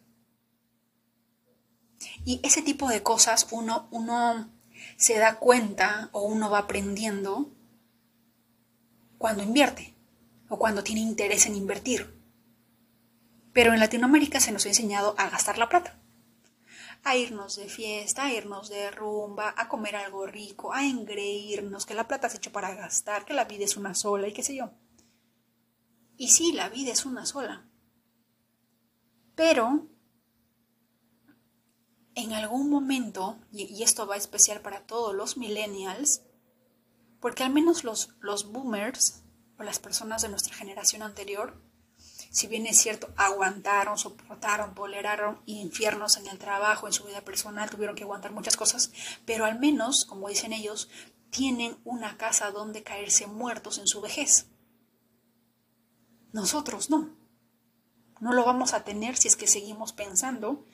[2.24, 4.55] Y ese tipo de cosas uno, uno
[4.98, 7.52] se da cuenta o uno va aprendiendo
[9.18, 9.96] cuando invierte
[10.50, 12.20] o cuando tiene interés en invertir.
[13.54, 16.00] Pero en Latinoamérica se nos ha enseñado a gastar la plata
[17.06, 21.94] a irnos de fiesta, a irnos de rumba, a comer algo rico, a engreírnos, que
[21.94, 24.56] la plata se hecho para gastar, que la vida es una sola y qué sé
[24.56, 24.72] yo.
[26.18, 27.64] Y sí, la vida es una sola.
[29.36, 29.88] Pero
[32.16, 36.22] en algún momento, y, esto va especial para todos los millennials,
[37.20, 39.24] porque al menos los, los boomers
[39.60, 41.62] o las personas de nuestra generación anterior
[42.36, 47.70] si bien es cierto, aguantaron, soportaron, toleraron infiernos en el trabajo, en su vida personal,
[47.70, 48.92] tuvieron que aguantar muchas cosas,
[49.26, 50.90] pero al menos, como dicen ellos,
[51.30, 54.48] tienen una casa donde caerse muertos en su vejez.
[56.34, 57.16] Nosotros no.
[58.20, 60.66] No lo vamos a tener si es que seguimos pensando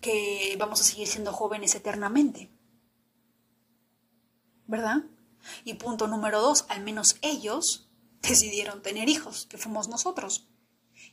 [0.00, 2.50] que vamos a seguir siendo jóvenes eternamente.
[4.66, 5.04] ¿Verdad?
[5.64, 7.88] Y punto número dos, al menos ellos
[8.20, 10.48] decidieron tener hijos, que fuimos nosotros.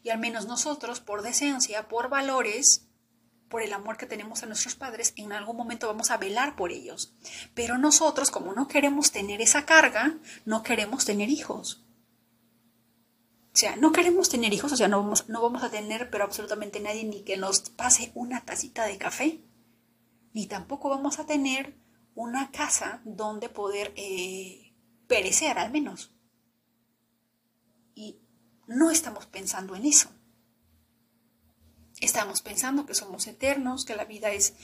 [0.01, 2.87] Y al menos nosotros, por decencia, por valores,
[3.49, 6.71] por el amor que tenemos a nuestros padres, en algún momento vamos a velar por
[6.71, 7.13] ellos.
[7.53, 11.83] Pero nosotros, como no queremos tener esa carga, no queremos tener hijos.
[13.53, 16.23] O sea, no queremos tener hijos, o sea, no vamos, no vamos a tener, pero
[16.23, 19.43] absolutamente nadie ni que nos pase una tacita de café,
[20.33, 21.77] ni tampoco vamos a tener
[22.15, 24.73] una casa donde poder eh,
[25.07, 26.15] perecer, al menos.
[27.93, 28.19] Y
[28.65, 30.09] no estamos pensando en eso.
[32.01, 34.55] Estamos pensando que somos eternos, que la vida es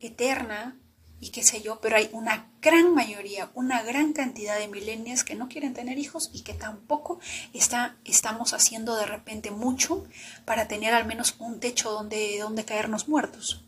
[0.00, 0.80] eterna
[1.20, 5.34] y qué sé yo, pero hay una gran mayoría, una gran cantidad de milenios que
[5.34, 7.18] no quieren tener hijos y que tampoco
[7.52, 10.06] está, estamos haciendo de repente mucho
[10.44, 13.64] para tener al menos un techo donde, donde caernos muertos.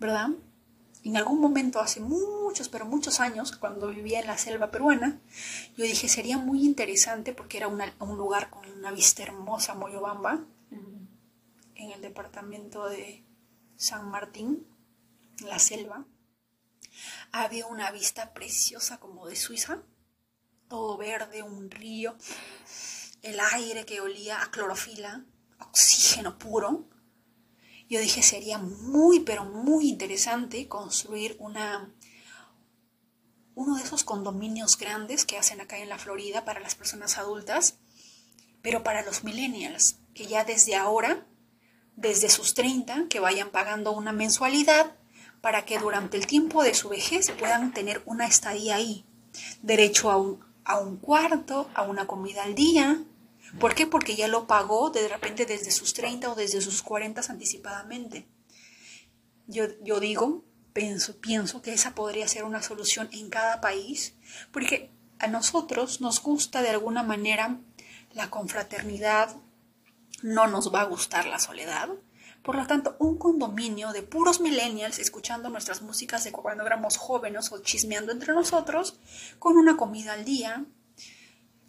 [0.00, 0.28] ¿Verdad?
[1.04, 5.20] En algún momento, hace muchos, pero muchos años, cuando vivía en la selva peruana,
[5.76, 10.40] yo dije, sería muy interesante porque era un lugar con una vista hermosa, Moyobamba,
[11.74, 13.24] en el departamento de
[13.76, 14.66] San Martín,
[15.40, 16.06] la selva.
[17.32, 19.82] Había una vista preciosa como de Suiza,
[20.68, 22.16] todo verde, un río,
[23.22, 25.24] el aire que olía a clorofila,
[25.58, 26.88] oxígeno puro
[27.88, 31.90] yo dije sería muy, pero muy interesante construir una,
[33.54, 37.78] uno de esos condominios grandes que hacen acá en la Florida para las personas adultas,
[38.60, 41.26] pero para los millennials, que ya desde ahora,
[41.96, 44.94] desde sus 30, que vayan pagando una mensualidad
[45.40, 49.04] para que durante el tiempo de su vejez puedan tener una estadía ahí,
[49.62, 53.04] derecho a un, a un cuarto, a una comida al día,
[53.58, 53.86] ¿Por qué?
[53.86, 58.28] Porque ya lo pagó de repente desde sus 30 o desde sus 40 anticipadamente.
[59.46, 64.14] Yo, yo digo, pienso, pienso que esa podría ser una solución en cada país,
[64.52, 67.58] porque a nosotros nos gusta de alguna manera
[68.12, 69.34] la confraternidad,
[70.22, 71.88] no nos va a gustar la soledad.
[72.48, 77.52] Por lo tanto, un condominio de puros millennials escuchando nuestras músicas de cuando éramos jóvenes
[77.52, 78.98] o chismeando entre nosotros,
[79.38, 80.64] con una comida al día,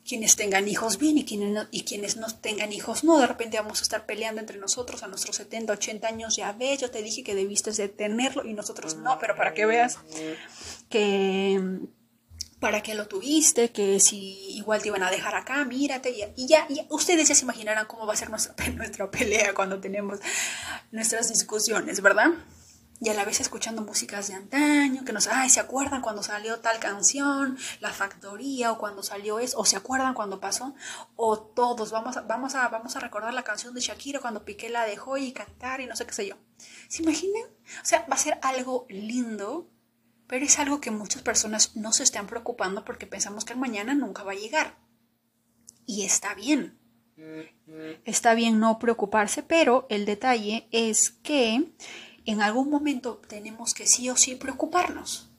[0.08, 3.20] quienes tengan hijos bien y quienes, no, y quienes no tengan hijos no.
[3.20, 6.38] De repente vamos a estar peleando entre nosotros a nuestros 70, 80 años.
[6.38, 9.66] Ya ves, yo te dije que debiste de tenerlo y nosotros no, pero para que
[9.66, 10.00] veas
[10.88, 11.90] que
[12.60, 16.66] para que lo tuviste, que si igual te iban a dejar acá, mírate, y ya,
[16.70, 20.20] y ustedes ya se imaginarán cómo va a ser nuestra, nuestra pelea cuando tenemos
[20.92, 22.32] nuestras discusiones, ¿verdad?
[23.02, 26.60] y a la vez escuchando músicas de antaño, que nos, ay, ¿se acuerdan cuando salió
[26.60, 30.76] tal canción, La Factoría, o cuando salió eso, o se acuerdan cuando pasó,
[31.16, 34.70] o todos, vamos a, vamos a, vamos a recordar la canción de Shakira cuando Piqué
[34.70, 36.36] la dejó y cantar y no sé qué sé yo.
[36.90, 37.44] ¿Se imaginan?
[37.82, 39.70] O sea, va a ser algo lindo,
[40.30, 43.96] pero es algo que muchas personas no se están preocupando porque pensamos que el mañana
[43.96, 44.78] nunca va a llegar.
[45.88, 46.78] Y está bien.
[48.06, 51.74] Está bien no preocuparse, pero el detalle es que
[52.26, 55.32] en algún momento tenemos que sí o sí preocuparnos.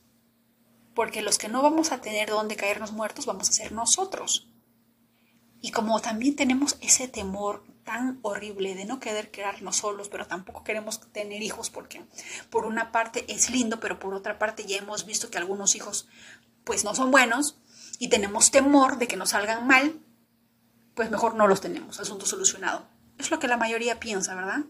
[0.93, 4.51] Porque los que no vamos a tener donde caernos muertos vamos a ser nosotros.
[5.61, 10.65] Y como también tenemos ese temor tan horrible de no querer quedarnos solos, pero tampoco
[10.65, 12.03] queremos tener hijos porque
[12.51, 16.09] por una parte es lindo, pero por otra parte ya hemos visto que algunos hijos
[16.65, 17.59] pues no son buenos
[17.99, 19.99] y tenemos temor de que nos salgan mal,
[20.95, 22.87] pues mejor no los tenemos, asunto solucionado.
[23.19, 24.61] Es lo que la mayoría piensa, ¿verdad?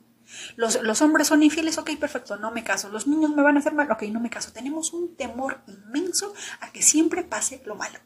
[0.57, 2.88] Los, hombres son infieles, ok, perfecto, no me caso.
[2.88, 4.53] Los niños me van a hacer mal, ok, no me caso.
[4.53, 7.99] Tenemos un temor inmenso a que siempre pase lo malo.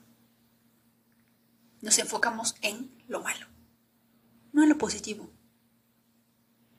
[1.80, 3.46] Nos enfocamos en lo malo,
[4.54, 5.30] no en lo positivo,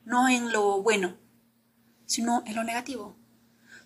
[0.04, 1.18] no en lo bueno,
[2.08, 3.16] sino en lo negativo.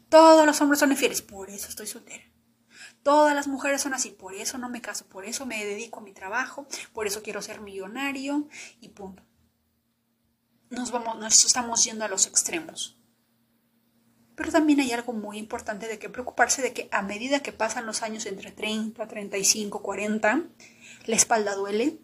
[0.08, 2.24] Todos los hombres son infieles, por eso estoy soltera.
[3.04, 6.04] Todas las mujeres son así, por eso no me caso, por eso me dedico a
[6.04, 8.48] mi trabajo, por eso quiero ser millonario
[8.80, 9.24] y punto
[10.70, 12.98] nos, vamos, nos estamos yendo a los extremos.
[14.36, 17.86] Pero también hay algo muy importante de que preocuparse de que a medida que pasan
[17.86, 20.44] los años entre 30, 35, 40,
[21.06, 22.00] la espalda duele.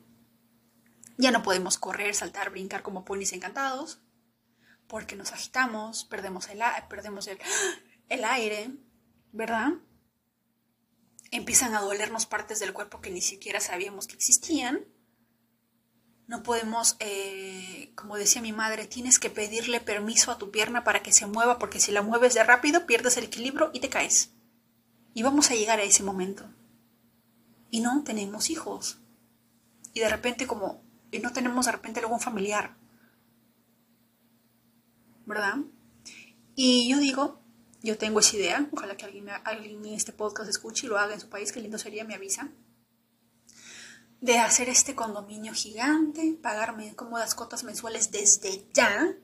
[1.18, 4.00] Ya no podemos correr, saltar, brincar como ponis encantados,
[4.88, 7.40] porque nos agitamos, perdemos el, perdemos el,
[8.10, 8.72] el aire,
[9.32, 9.74] ¿verdad?
[11.32, 14.86] Empiezan a dolernos partes del cuerpo que ni siquiera sabíamos que existían.
[16.28, 21.04] No podemos, eh, como decía mi madre, tienes que pedirle permiso a tu pierna para
[21.04, 24.32] que se mueva, porque si la mueves de rápido pierdes el equilibrio y te caes.
[25.14, 26.50] Y vamos a llegar a ese momento.
[27.70, 29.00] Y no tenemos hijos.
[29.94, 32.76] Y de repente como, y no tenemos de repente algún familiar.
[35.26, 35.58] ¿Verdad?
[36.56, 37.42] Y yo digo,
[37.82, 41.14] yo tengo esa idea, ojalá que alguien, alguien en este podcast escuche y lo haga
[41.14, 42.52] en su país, qué lindo sería, me avisa
[44.26, 49.16] de hacer este condominio gigante, pagarme cómodas cotas mensuales desde ya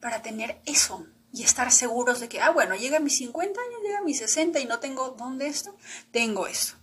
[0.00, 3.80] para tener eso y estar seguros de que, ah, bueno, llega a mis 50 años,
[3.82, 5.76] llega a mis 60 y no tengo dónde esto,
[6.12, 6.76] tengo esto,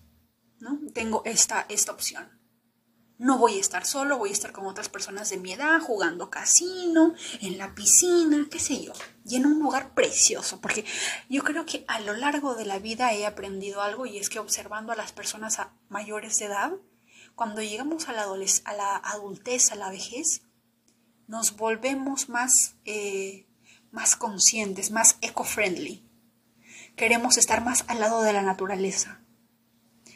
[0.60, 0.80] ¿no?
[0.94, 2.30] Tengo esta, esta opción.
[3.18, 6.30] No voy a estar solo, voy a estar con otras personas de mi edad, jugando
[6.30, 8.92] casino, en la piscina, qué sé yo,
[9.26, 10.84] y en un lugar precioso, porque
[11.30, 14.40] yo creo que a lo largo de la vida he aprendido algo y es que
[14.40, 16.74] observando a las personas mayores de edad,
[17.36, 20.42] cuando llegamos a la, a la adultez, a la vejez,
[21.28, 23.48] nos volvemos más, eh,
[23.92, 26.08] más conscientes, más eco-friendly.
[26.96, 29.23] Queremos estar más al lado de la naturaleza.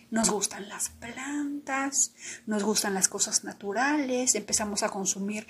[0.10, 2.14] Nos gustan las plantas,
[2.46, 5.48] nos gustan las cosas naturales, empezamos a consumir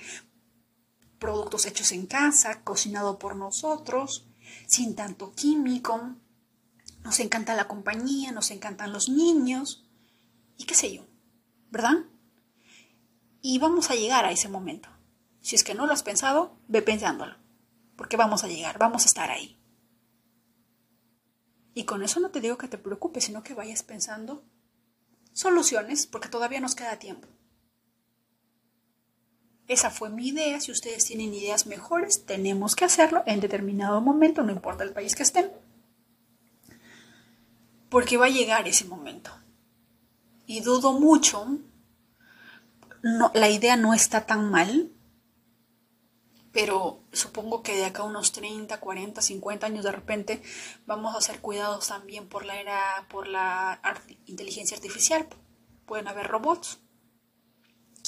[1.18, 4.28] productos hechos en casa, cocinado por nosotros,
[4.66, 6.16] sin tanto químico.
[7.04, 9.88] Nos encanta la compañía, nos encantan los niños
[10.56, 11.08] y qué sé yo.
[11.70, 11.96] ¿verdad?
[13.40, 14.88] Y vamos a llegar a ese momento.
[15.40, 17.36] Si es que no lo has pensado, ve pensándolo,
[17.96, 19.60] porque vamos a llegar, vamos a estar ahí.
[21.78, 24.42] Y con eso no te digo que te preocupes, sino que vayas pensando
[25.32, 27.28] soluciones, porque todavía nos queda tiempo.
[29.68, 30.60] Esa fue mi idea.
[30.60, 35.14] Si ustedes tienen ideas mejores, tenemos que hacerlo en determinado momento, no importa el país
[35.14, 35.52] que estén.
[37.90, 39.30] Porque va a llegar ese momento
[40.46, 41.46] y dudo mucho,
[43.34, 44.90] la idea no está tan mal,
[46.52, 50.42] pero supongo que de acá a unos 30, 40, 50 años de repente
[50.86, 53.80] vamos a ser cuidados también por la era, por la
[54.26, 55.26] inteligencia artificial.
[55.86, 56.80] Pueden haber robots.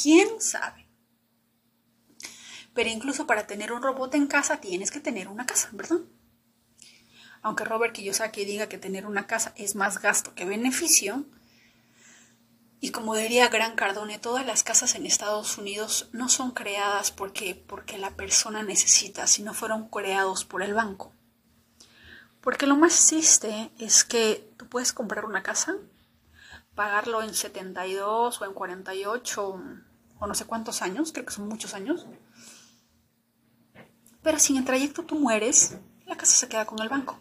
[0.01, 0.89] ¿Quién sabe?
[2.75, 5.99] Pero incluso para tener un robot en casa tienes que tener una casa, ¿verdad?
[7.43, 11.25] Aunque Robert que diga que tener una casa es más gasto que beneficio,
[12.83, 17.55] y como diría Gran Cardone, todas las casas en Estados Unidos no son creadas porque,
[17.55, 21.13] porque la persona necesita, sino fueron creados por el banco.
[22.41, 25.77] Porque lo más triste es que tú puedes comprar una casa,
[26.75, 29.61] pagarlo en 72 o en 48
[30.19, 32.07] o no sé cuántos años, creo que son muchos años.
[34.23, 35.77] Pero si en el trayecto tú mueres,
[36.07, 37.19] la casa se queda con el banco.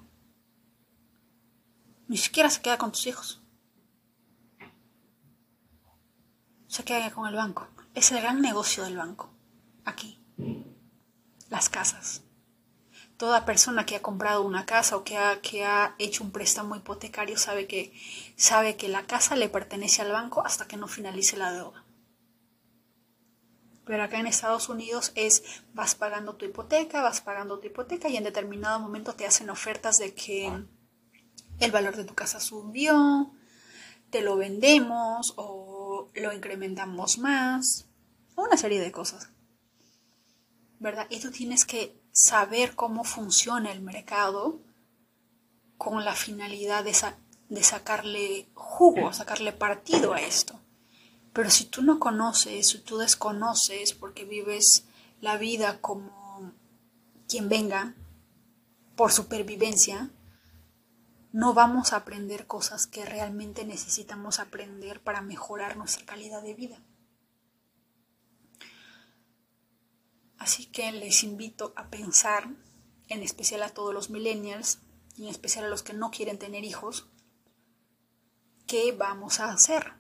[2.07, 3.38] Ni siquiera se queda con tus hijos.
[6.69, 7.67] Se queda con el banco.
[7.95, 9.33] Es el gran negocio del banco.
[9.83, 10.23] Aquí.
[11.49, 12.21] Las casas.
[13.17, 16.75] Toda persona que ha comprado una casa o que ha, que ha hecho un préstamo
[16.75, 17.91] hipotecario sabe que,
[18.37, 21.83] sabe que la casa le pertenece al banco hasta que no finalice la deuda.
[23.83, 25.43] Pero acá en Estados Unidos es
[25.73, 29.97] vas pagando tu hipoteca, vas pagando tu hipoteca y en determinado momento te hacen ofertas
[29.97, 30.53] de que
[31.59, 33.33] el valor de tu casa subió,
[34.11, 35.78] te lo vendemos o
[36.15, 37.85] lo incrementamos más,
[38.35, 39.29] una serie de cosas.
[40.79, 41.07] ¿Verdad?
[41.09, 44.59] Y tú tienes que saber cómo funciona el mercado
[45.77, 46.95] con la finalidad de,
[47.49, 50.59] de sacarle jugo, sacarle partido a esto.
[51.33, 54.85] Pero si tú no conoces, si tú desconoces porque vives
[55.21, 56.53] la vida como
[57.27, 57.93] quien venga
[58.95, 60.09] por supervivencia,
[61.31, 66.81] no vamos a aprender cosas que realmente necesitamos aprender para mejorar nuestra calidad de vida.
[70.37, 72.49] Así que les invito a pensar,
[73.09, 74.79] en especial a todos los millennials
[75.15, 77.09] y en especial a los que no quieren tener hijos,
[78.65, 79.93] ¿qué vamos a hacer?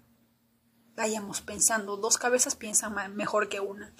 [0.95, 3.93] Vayamos pensando, dos cabezas piensan mejor que una.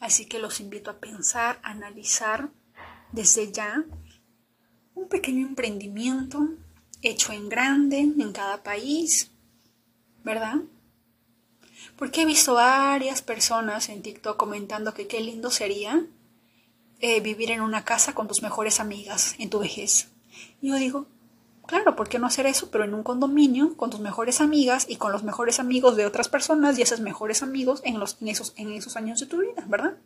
[0.00, 2.50] Así que los invito a pensar, a analizar
[3.12, 3.84] desde ya
[4.94, 6.48] un pequeño emprendimiento
[7.02, 9.30] hecho en grande en cada país,
[10.24, 10.56] ¿verdad?
[11.96, 16.06] Porque he visto varias personas en TikTok comentando que qué lindo sería
[17.00, 20.08] eh, vivir en una casa con tus mejores amigas en tu vejez.
[20.60, 21.06] Y yo digo,
[21.66, 22.70] claro, ¿por qué no hacer eso?
[22.70, 26.28] Pero en un condominio con tus mejores amigas y con los mejores amigos de otras
[26.28, 29.64] personas y esos mejores amigos en, los, en, esos, en esos años de tu vida,
[29.66, 29.96] ¿verdad?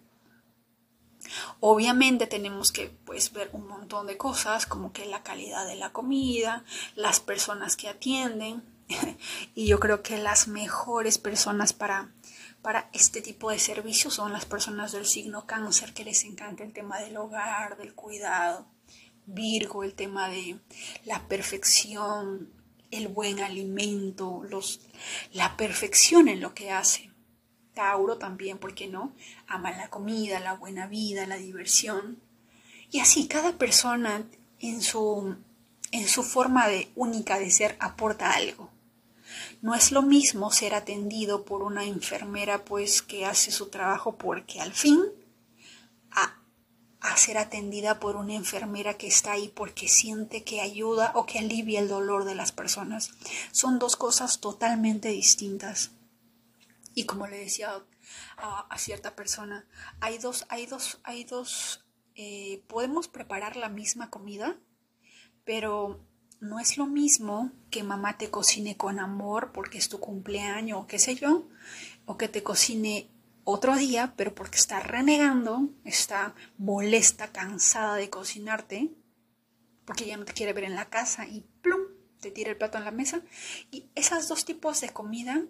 [1.61, 5.93] Obviamente tenemos que pues, ver un montón de cosas como que la calidad de la
[5.93, 6.65] comida,
[6.97, 8.63] las personas que atienden
[9.55, 12.13] y yo creo que las mejores personas para,
[12.63, 16.73] para este tipo de servicios son las personas del signo cáncer que les encanta el
[16.73, 18.67] tema del hogar, del cuidado,
[19.27, 20.59] Virgo, el tema de
[21.05, 22.51] la perfección,
[22.91, 24.81] el buen alimento, los,
[25.33, 27.10] la perfección en lo que hace.
[27.81, 29.15] Tauro también, ¿por qué no?
[29.47, 32.21] Ama la comida, la buena vida, la diversión.
[32.91, 34.27] Y así cada persona
[34.59, 35.35] en su,
[35.91, 38.69] en su forma de, única de ser aporta algo.
[39.63, 44.61] No es lo mismo ser atendido por una enfermera pues que hace su trabajo porque
[44.61, 45.01] al fin
[46.11, 46.37] a,
[47.01, 51.39] a ser atendida por una enfermera que está ahí porque siente que ayuda o que
[51.39, 53.13] alivia el dolor de las personas.
[53.53, 55.93] Son dos cosas totalmente distintas.
[56.95, 57.85] Y como le decía
[58.37, 59.67] a, cierta persona,
[60.01, 61.85] hay dos, hay dos, hay dos,
[62.15, 64.59] eh, podemos preparar la misma comida,
[65.45, 66.05] pero
[66.41, 70.87] no es lo mismo que mamá te cocine con amor porque es tu cumpleaños o
[70.87, 71.49] qué sé yo,
[72.07, 73.11] o que te cocine
[73.45, 78.91] otro día, pero porque está renegando, está molesta, cansada de cocinarte,
[79.85, 81.81] porque ya no te quiere ver en la casa y plum,
[82.21, 83.23] te tira el plato en la mesa.
[83.71, 85.43] Y esos dos tipos de comida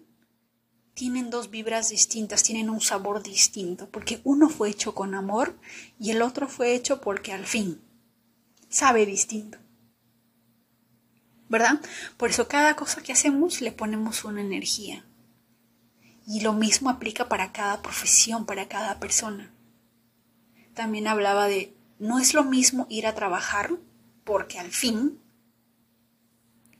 [0.93, 5.57] tienen dos vibras distintas, tienen un sabor distinto, porque uno fue hecho con amor
[5.99, 7.81] y el otro fue hecho porque al fin
[8.69, 9.57] sabe distinto.
[11.49, 11.81] ¿Verdad?
[12.17, 15.05] Por eso cada cosa que hacemos le ponemos una energía.
[16.25, 19.51] Y lo mismo aplica para cada profesión, para cada persona.
[20.73, 23.71] También hablaba de, no es lo mismo ir a trabajar
[24.23, 25.19] porque al fin,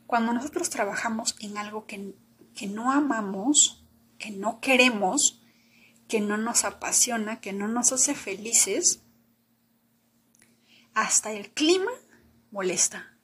[0.07, 2.16] cuando nosotros trabajamos en algo que,
[2.55, 3.80] que no amamos,
[4.22, 5.41] que no queremos,
[6.07, 9.01] que no nos apasiona, que no nos hace felices,
[10.93, 11.91] hasta el clima
[12.51, 13.17] molesta,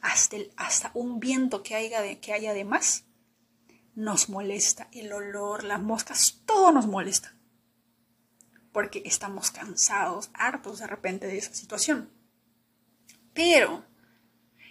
[0.00, 3.04] hasta, hasta un viento que haya, de, que haya de más
[3.94, 7.36] nos molesta, el olor, las moscas, todo nos molesta,
[8.72, 12.10] porque estamos cansados, hartos de repente de esa situación.
[13.32, 13.84] Pero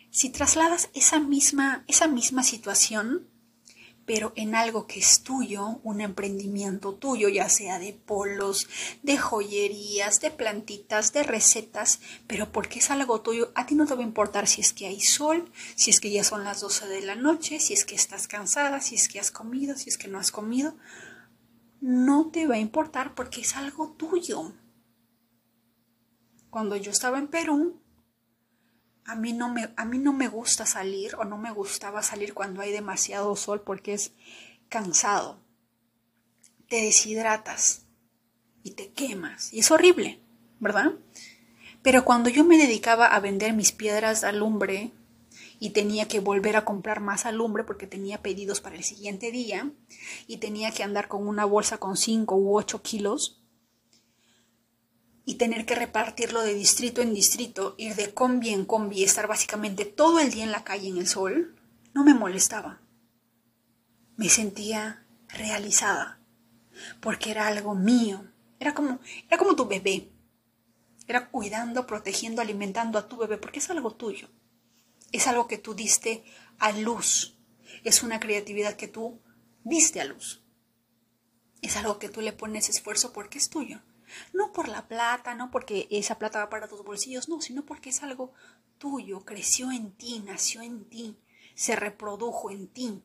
[0.09, 3.30] si trasladas esa misma, esa misma situación
[4.05, 8.67] pero en algo que es tuyo, un emprendimiento tuyo, ya sea de polos,
[9.03, 13.93] de joyerías, de plantitas, de recetas, pero porque es algo tuyo, a ti no te
[13.93, 16.87] va a importar si es que hay sol, si es que ya son las 12
[16.87, 19.97] de la noche, si es que estás cansada, si es que has comido, si es
[19.97, 20.75] que no has comido.
[21.79, 24.53] No te va a importar porque es algo tuyo.
[26.49, 27.80] Cuando yo estaba en Perú,
[29.11, 32.33] a mí, no me, a mí no me gusta salir o no me gustaba salir
[32.33, 34.13] cuando hay demasiado sol porque es
[34.69, 35.37] cansado.
[36.69, 37.81] Te deshidratas
[38.63, 40.21] y te quemas y es horrible,
[40.61, 40.93] ¿verdad?
[41.81, 44.91] Pero cuando yo me dedicaba a vender mis piedras alumbre
[45.59, 49.69] y tenía que volver a comprar más alumbre porque tenía pedidos para el siguiente día
[50.25, 53.40] y tenía que andar con una bolsa con 5 u 8 kilos,
[55.25, 59.85] y tener que repartirlo de distrito en distrito, ir de combi en combi, estar básicamente
[59.85, 61.55] todo el día en la calle en el sol,
[61.93, 62.81] no me molestaba.
[64.17, 66.19] Me sentía realizada,
[66.99, 68.25] porque era algo mío,
[68.59, 70.09] era como, era como tu bebé,
[71.07, 74.27] era cuidando, protegiendo, alimentando a tu bebé, porque es algo tuyo,
[75.11, 76.23] es algo que tú diste
[76.57, 77.37] a luz,
[77.83, 79.19] es una creatividad que tú
[79.63, 80.41] diste a luz,
[81.61, 83.81] es algo que tú le pones esfuerzo porque es tuyo.
[84.33, 87.89] No por la plata, no porque esa plata va para tus bolsillos, no, sino porque
[87.89, 88.33] es algo
[88.77, 91.17] tuyo, creció en ti, nació en ti,
[91.55, 93.03] se reprodujo en ti.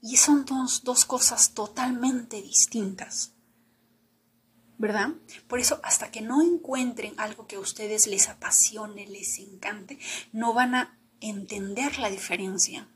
[0.00, 3.34] Y son dos, dos cosas totalmente distintas.
[4.76, 5.10] ¿Verdad?
[5.46, 9.98] Por eso, hasta que no encuentren algo que a ustedes les apasione, les encante,
[10.32, 12.88] no van a entender la diferencia.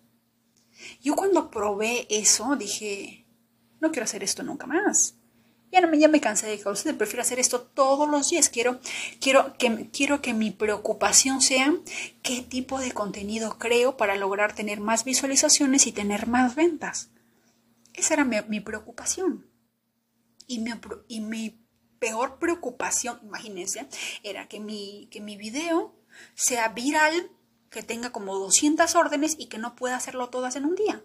[1.01, 3.27] Yo cuando probé eso dije,
[3.81, 5.18] no quiero hacer esto nunca más.
[5.71, 8.49] Ya, no me, ya me cansé de usted prefiero hacer esto todos los días.
[8.49, 8.81] Quiero,
[9.21, 11.75] quiero, que, quiero que mi preocupación sea
[12.23, 17.11] qué tipo de contenido creo para lograr tener más visualizaciones y tener más ventas.
[17.93, 19.47] Esa era mi, preocupación.
[20.47, 20.71] Y mi,
[21.09, 21.61] y mi
[21.99, 23.87] peor preocupación, imagínense,
[24.23, 25.95] era que mi, que mi video
[26.35, 27.31] sea viral,
[27.71, 31.03] que tenga como 200 órdenes y que no pueda hacerlo todas en un día.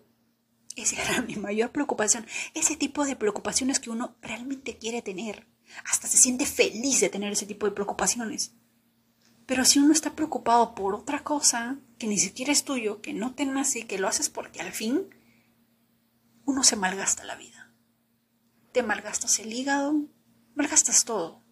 [0.75, 2.25] Esa era mi mayor preocupación.
[2.53, 5.47] Ese tipo de preocupaciones que uno realmente quiere tener.
[5.85, 8.53] Hasta se siente feliz de tener ese tipo de preocupaciones.
[9.45, 13.33] Pero si uno está preocupado por otra cosa que ni siquiera es tuyo, que no
[13.35, 15.09] te nace, que lo haces porque al fin,
[16.45, 17.73] uno se malgasta la vida.
[18.71, 20.07] Te malgastas el hígado,
[20.55, 21.43] malgastas todo.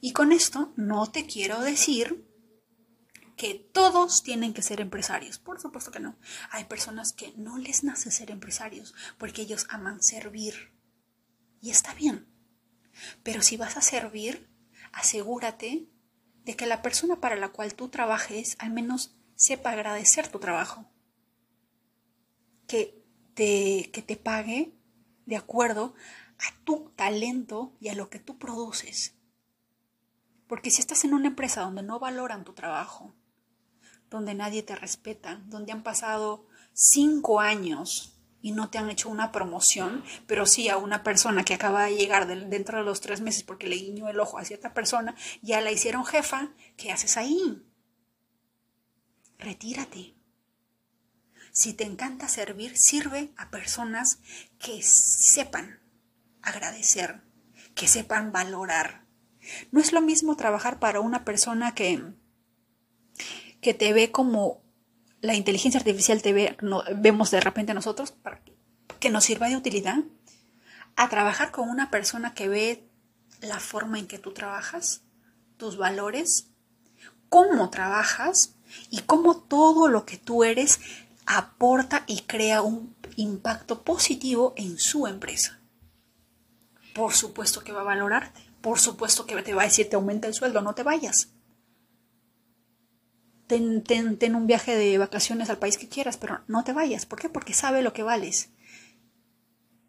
[0.00, 2.26] Y con esto no te quiero decir
[3.42, 5.40] que todos tienen que ser empresarios.
[5.40, 6.16] Por supuesto que no.
[6.52, 10.72] Hay personas que no les nace ser empresarios porque ellos aman servir.
[11.60, 12.28] Y está bien.
[13.24, 14.48] Pero si vas a servir,
[14.92, 15.88] asegúrate
[16.44, 20.88] de que la persona para la cual tú trabajes al menos sepa agradecer tu trabajo.
[22.68, 24.72] Que te, que te pague
[25.26, 25.96] de acuerdo
[26.38, 29.16] a tu talento y a lo que tú produces.
[30.46, 33.16] Porque si estás en una empresa donde no valoran tu trabajo,
[34.16, 39.30] donde nadie te respeta, donde han pasado cinco años y no te han hecho una
[39.30, 43.44] promoción, pero sí a una persona que acaba de llegar dentro de los tres meses
[43.44, 47.62] porque le guiñó el ojo a cierta persona, ya la hicieron jefa, ¿qué haces ahí?
[49.38, 50.14] Retírate.
[51.52, 54.20] Si te encanta servir, sirve a personas
[54.58, 55.80] que sepan
[56.40, 57.22] agradecer,
[57.74, 59.06] que sepan valorar.
[59.70, 62.12] No es lo mismo trabajar para una persona que
[63.62, 64.60] que te ve como
[65.22, 68.42] la inteligencia artificial te ve, no, vemos de repente a nosotros, para
[68.98, 70.00] que nos sirva de utilidad,
[70.96, 72.84] a trabajar con una persona que ve
[73.40, 75.02] la forma en que tú trabajas,
[75.56, 76.48] tus valores,
[77.28, 78.56] cómo trabajas
[78.90, 80.80] y cómo todo lo que tú eres
[81.24, 85.60] aporta y crea un impacto positivo en su empresa.
[86.94, 90.26] Por supuesto que va a valorarte, por supuesto que te va a decir te aumenta
[90.26, 91.28] el sueldo, no te vayas
[93.82, 97.06] ten, un viaje de vacaciones al país que quieras, pero no te vayas.
[97.06, 97.28] ¿Por qué?
[97.28, 98.50] Porque sabe lo que vales.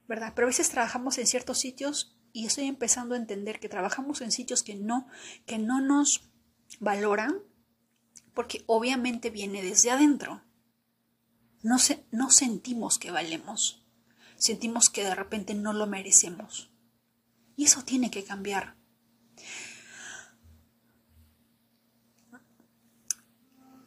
[0.07, 0.33] ¿Verdad?
[0.35, 4.31] Pero a veces trabajamos en ciertos sitios y estoy empezando a entender que trabajamos en
[4.31, 5.07] sitios que no,
[5.45, 6.29] que no nos
[6.79, 7.41] valoran
[8.33, 10.41] porque obviamente viene desde adentro.
[11.61, 13.85] No, se, no sentimos que valemos.
[14.37, 16.71] Sentimos que de repente no lo merecemos.
[17.55, 18.75] Y eso tiene que cambiar.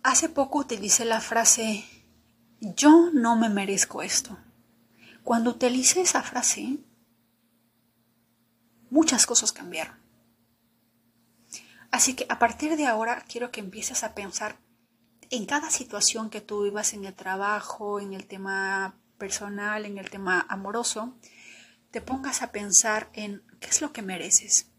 [0.07, 1.84] Hace poco utilicé la frase
[2.61, 4.38] yo no me merezco esto.
[5.24, 6.78] Cuando utilicé esa frase,
[8.88, 9.96] muchas cosas cambiaron.
[11.90, 14.61] Así que a partir de ahora quiero que empieces a pensar
[15.30, 20.09] en cada situación que tú vivas en el trabajo, en el tema personal, en el
[20.09, 21.16] tema amoroso,
[21.90, 24.70] te pongas a pensar en qué es lo que mereces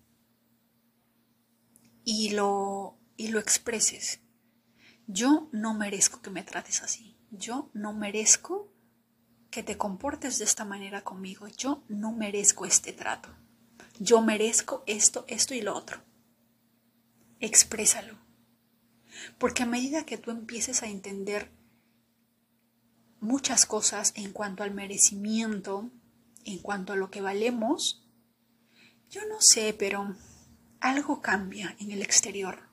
[2.05, 4.21] y lo, y lo expreses
[5.07, 8.71] yo no merezco que me trates así, yo no merezco
[9.49, 13.29] que te comportes de esta manera conmigo, yo no merezco este trato,
[13.99, 16.01] yo merezco esto, esto y lo otro.
[17.39, 18.17] Exprésalo.
[19.37, 21.51] Porque a medida que tú empieces a entender
[23.19, 25.89] muchas cosas en cuanto al merecimiento,
[26.43, 28.03] en cuanto a lo que valemos,
[29.09, 30.15] yo no sé, pero
[30.79, 32.66] algo cambia en el exterior.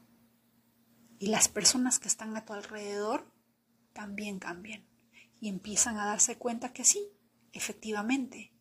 [1.25, 3.25] Y las personas que están a tu alrededor
[3.95, 4.87] también cambian
[5.41, 7.17] y empiezan a darse cuenta que sí,
[7.55, 8.53] efectivamente,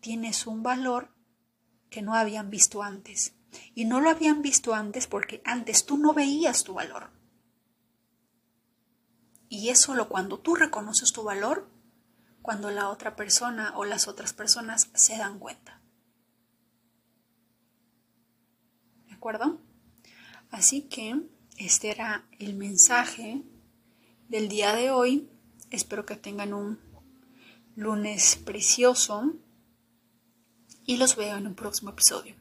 [0.00, 1.14] tienes un valor
[1.90, 3.36] que no habían visto antes.
[3.74, 7.10] Y no lo habían visto antes porque antes tú no veías tu valor.
[9.50, 11.70] Y es solo cuando tú reconoces tu valor,
[12.40, 15.82] cuando la otra persona o las otras personas se dan cuenta.
[19.06, 19.60] ¿De acuerdo?
[20.50, 23.42] Así que este era el mensaje
[24.28, 25.28] del día de hoy.
[25.70, 26.78] Espero que tengan un
[27.74, 29.34] lunes precioso
[30.84, 32.34] y los veo en un próximo episodio.